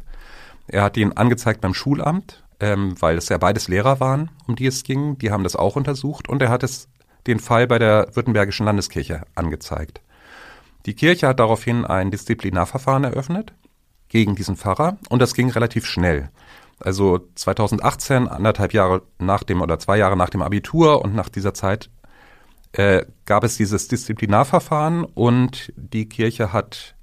[0.66, 4.66] Er hat ihn angezeigt beim Schulamt, ähm, weil es ja beides Lehrer waren, um die
[4.66, 5.18] es ging.
[5.18, 6.88] Die haben das auch untersucht und er hat es
[7.26, 10.00] den Fall bei der Württembergischen Landeskirche angezeigt.
[10.86, 13.52] Die Kirche hat daraufhin ein Disziplinarverfahren eröffnet
[14.08, 16.30] gegen diesen Pfarrer und das ging relativ schnell.
[16.78, 21.52] Also 2018, anderthalb Jahre nach dem oder zwei Jahre nach dem Abitur und nach dieser
[21.52, 21.90] Zeit
[22.72, 26.94] äh, gab es dieses Disziplinarverfahren und die Kirche hat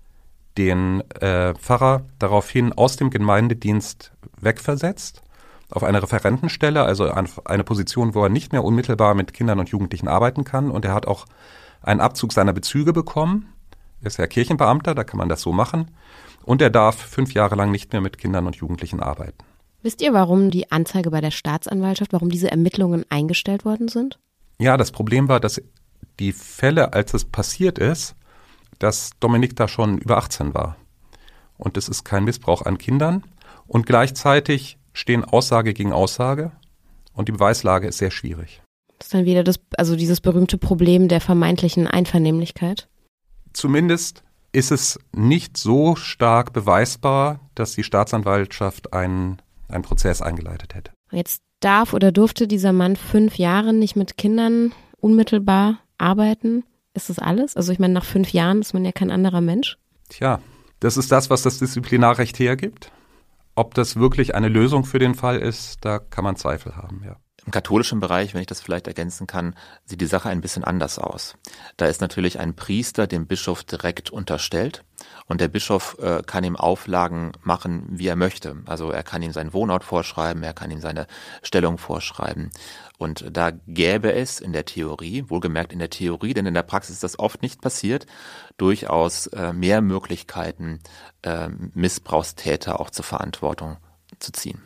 [0.57, 5.21] den äh, Pfarrer daraufhin aus dem Gemeindedienst wegversetzt
[5.69, 10.07] auf eine Referentenstelle, also eine Position, wo er nicht mehr unmittelbar mit Kindern und Jugendlichen
[10.07, 10.71] arbeiten kann.
[10.71, 11.25] Und er hat auch
[11.81, 13.53] einen Abzug seiner Bezüge bekommen.
[14.01, 15.91] Er ist ja Kirchenbeamter, da kann man das so machen.
[16.43, 19.43] Und er darf fünf Jahre lang nicht mehr mit Kindern und Jugendlichen arbeiten.
[19.83, 24.19] Wisst ihr, warum die Anzeige bei der Staatsanwaltschaft, warum diese Ermittlungen eingestellt worden sind?
[24.59, 25.61] Ja, das Problem war, dass
[26.19, 28.15] die Fälle, als es passiert ist,
[28.79, 30.77] dass Dominik da schon über 18 war.
[31.57, 33.23] Und es ist kein Missbrauch an Kindern.
[33.67, 36.51] Und gleichzeitig stehen Aussage gegen Aussage.
[37.13, 38.61] Und die Beweislage ist sehr schwierig.
[38.99, 42.87] Das ist dann wieder das, also dieses berühmte Problem der vermeintlichen Einvernehmlichkeit.
[43.53, 50.91] Zumindest ist es nicht so stark beweisbar, dass die Staatsanwaltschaft einen, einen Prozess eingeleitet hätte.
[51.11, 56.63] Jetzt darf oder durfte dieser Mann fünf Jahre nicht mit Kindern unmittelbar arbeiten.
[56.93, 57.55] Ist das alles?
[57.55, 59.77] Also ich meine, nach fünf Jahren ist man ja kein anderer Mensch.
[60.09, 60.41] Tja,
[60.79, 62.91] das ist das, was das Disziplinarrecht hergibt.
[63.55, 67.17] Ob das wirklich eine Lösung für den Fall ist, da kann man Zweifel haben, ja.
[67.45, 69.55] Im katholischen Bereich, wenn ich das vielleicht ergänzen kann,
[69.85, 71.35] sieht die Sache ein bisschen anders aus.
[71.77, 74.83] Da ist natürlich ein Priester dem Bischof direkt unterstellt
[75.27, 78.57] und der Bischof äh, kann ihm Auflagen machen, wie er möchte.
[78.65, 81.07] Also er kann ihm seinen Wohnort vorschreiben, er kann ihm seine
[81.43, 82.49] Stellung vorschreiben.
[82.97, 86.95] Und da gäbe es in der Theorie, wohlgemerkt in der Theorie, denn in der Praxis
[86.95, 88.07] ist das oft nicht passiert,
[88.57, 90.79] durchaus äh, mehr Möglichkeiten,
[91.21, 93.77] äh, Missbrauchstäter auch zur Verantwortung
[94.19, 94.61] zu ziehen.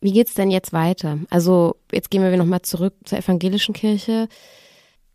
[0.00, 1.18] Wie geht's denn jetzt weiter?
[1.30, 4.28] Also jetzt gehen wir nochmal zurück zur evangelischen Kirche.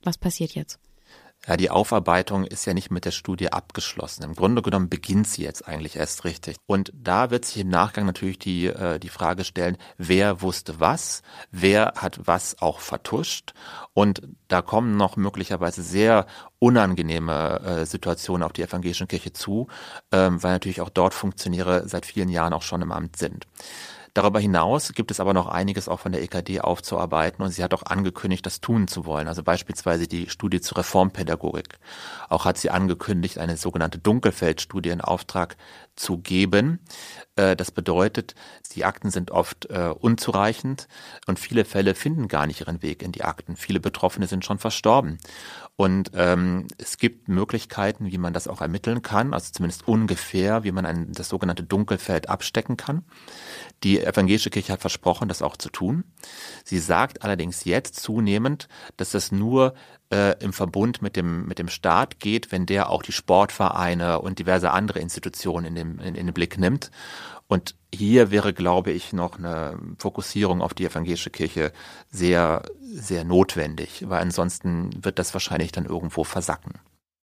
[0.04, 0.80] Was passiert jetzt?
[1.48, 4.24] Ja, die Aufarbeitung ist ja nicht mit der Studie abgeschlossen.
[4.24, 6.58] Im Grunde genommen beginnt sie jetzt eigentlich erst richtig.
[6.68, 11.24] Und da wird sich im Nachgang natürlich die, äh, die Frage stellen, wer wusste was,
[11.50, 13.54] wer hat was auch vertuscht.
[13.94, 16.28] Und da kommen noch möglicherweise sehr
[16.60, 19.68] unangenehme äh, Situationen auf die evangelische Kirche zu,
[20.12, 23.48] ähm, weil natürlich auch dort Funktionäre seit vielen Jahren auch schon im Amt sind.
[24.14, 27.74] Darüber hinaus gibt es aber noch einiges auch von der EKD aufzuarbeiten und sie hat
[27.74, 29.30] auch angekündigt, das tun zu wollen.
[29.30, 31.80] Also beispielsweise die Studie zur Reformpädagogik.
[32.28, 35.56] Auch hat sie angekündigt, eine sogenannte Dunkelfeldstudie in Auftrag
[35.96, 36.80] zu geben.
[37.36, 38.36] Äh, das bedeutet,
[38.76, 40.88] die Akten sind oft äh, unzureichend
[41.28, 43.56] und viele Fälle finden gar nicht ihren Weg in die Akten.
[43.56, 45.18] Viele Betroffene sind schon verstorben.
[45.76, 50.72] Und ähm, es gibt Möglichkeiten, wie man das auch ermitteln kann, also zumindest ungefähr, wie
[50.72, 53.04] man ein, das sogenannte Dunkelfeld abstecken kann.
[53.84, 56.04] Die evangelische Kirche hat versprochen, das auch zu tun.
[56.64, 58.68] Sie sagt allerdings jetzt zunehmend,
[58.98, 59.74] dass das nur
[60.12, 64.40] äh, im Verbund mit dem, mit dem Staat geht, wenn der auch die Sportvereine und
[64.40, 66.92] diverse andere Institutionen in, dem, in, in den Blick nimmt.
[67.48, 71.74] Und hier wäre, glaube ich, noch eine Fokussierung auf die evangelische Kirche
[72.10, 76.74] sehr, sehr notwendig, weil ansonsten wird das wahrscheinlich dann irgendwo versacken.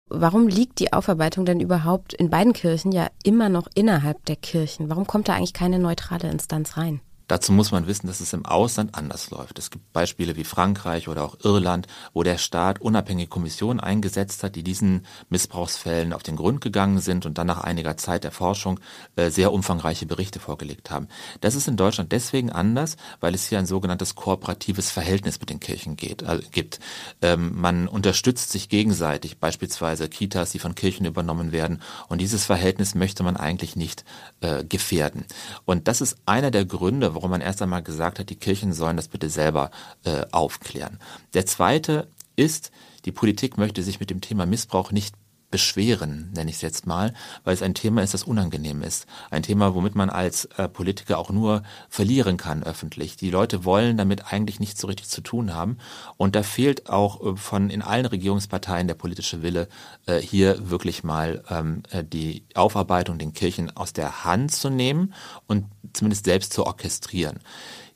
[0.10, 4.90] Warum liegt die Aufarbeitung denn überhaupt in beiden Kirchen ja immer noch innerhalb der Kirchen?
[4.90, 7.02] Warum kommt da eigentlich keine neutrale Instanz rein?
[7.28, 9.60] Dazu muss man wissen, dass es im Ausland anders läuft.
[9.60, 14.56] Es gibt Beispiele wie Frankreich oder auch Irland, wo der Staat unabhängige Kommissionen eingesetzt hat,
[14.56, 18.80] die diesen Missbrauchsfällen auf den Grund gegangen sind und dann nach einiger Zeit der Forschung
[19.18, 21.10] äh, sehr umfangreiche Berichte vorgelegt haben.
[21.42, 25.60] Das ist in Deutschland deswegen anders, weil es hier ein sogenanntes kooperatives Verhältnis mit den
[25.60, 26.80] Kirchen geht, äh, gibt.
[27.22, 31.82] Ähm, man unterstützt sich gegenseitig, beispielsweise Kitas, die von Kirchen übernommen werden.
[32.08, 34.06] Und dieses Verhältnis möchte man eigentlich nicht
[34.40, 35.26] äh, gefährden.
[35.66, 38.96] Und das ist einer der Gründe, warum man erst einmal gesagt hat, die Kirchen sollen
[38.96, 39.72] das bitte selber
[40.04, 41.00] äh, aufklären.
[41.34, 42.72] Der zweite ist,
[43.06, 45.16] die Politik möchte sich mit dem Thema Missbrauch nicht
[45.50, 49.06] beschweren, nenne ich es jetzt mal, weil es ein Thema ist, das unangenehm ist.
[49.32, 53.16] Ein Thema, womit man als äh, Politiker auch nur verlieren kann öffentlich.
[53.16, 55.78] Die Leute wollen damit eigentlich nichts so richtig zu tun haben.
[56.18, 59.70] Und da fehlt auch äh, von in allen Regierungsparteien der politische Wille,
[60.06, 65.14] äh, hier wirklich mal ähm, äh, die Aufarbeitung den Kirchen aus der Hand zu nehmen
[65.48, 67.40] und zumindest selbst zu orchestrieren.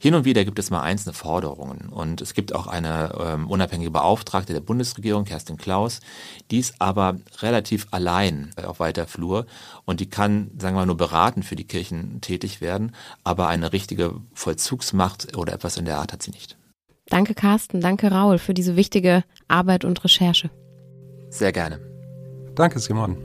[0.02, 3.92] Hin und wieder gibt es mal einzelne Forderungen und es gibt auch eine ähm, unabhängige
[3.92, 6.00] Beauftragte der Bundesregierung, Kerstin Klaus,
[6.50, 9.46] die ist aber relativ allein äh, auf weiter Flur
[9.86, 13.74] und die kann, sagen wir mal, nur beratend für die Kirchen tätig werden, aber eine
[13.74, 16.58] richtige Vollzugsmacht oder etwas in der Art hat sie nicht.
[17.06, 20.50] Danke Carsten, danke Raul für diese wichtige Arbeit und Recherche.
[21.30, 21.80] Sehr gerne.
[22.56, 23.18] Danke Simon.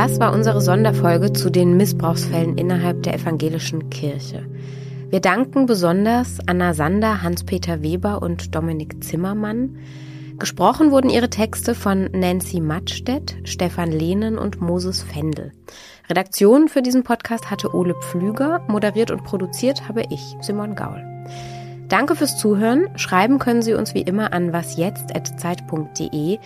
[0.00, 4.46] Das war unsere Sonderfolge zu den Missbrauchsfällen innerhalb der evangelischen Kirche.
[5.10, 9.78] Wir danken besonders Anna Sander, Hans-Peter Weber und Dominik Zimmermann.
[10.38, 15.52] Gesprochen wurden ihre Texte von Nancy Mattstedt, Stefan Lehnen und Moses Fendel.
[16.08, 21.02] Redaktion für diesen Podcast hatte Ole Pflüger, moderiert und produziert habe ich, Simon Gaul.
[21.88, 22.86] Danke fürs Zuhören.
[22.96, 26.38] Schreiben können Sie uns wie immer an wasjetzt.zeit.de.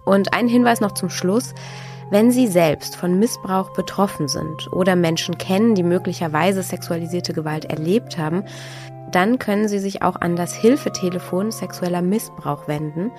[0.05, 1.53] Und ein Hinweis noch zum Schluss.
[2.09, 8.17] Wenn Sie selbst von Missbrauch betroffen sind oder Menschen kennen, die möglicherweise sexualisierte Gewalt erlebt
[8.17, 8.43] haben,
[9.11, 13.11] dann können Sie sich auch an das Hilfetelefon sexueller Missbrauch wenden.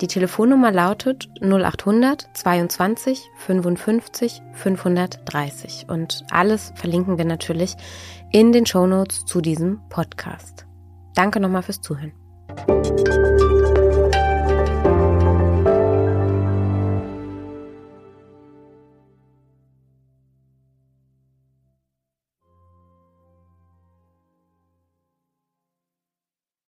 [0.00, 7.76] Die Telefonnummer lautet 0800 22 55 530 und alles verlinken wir natürlich
[8.32, 10.66] in den Shownotes zu diesem Podcast.
[11.14, 12.12] Danke nochmal fürs Zuhören.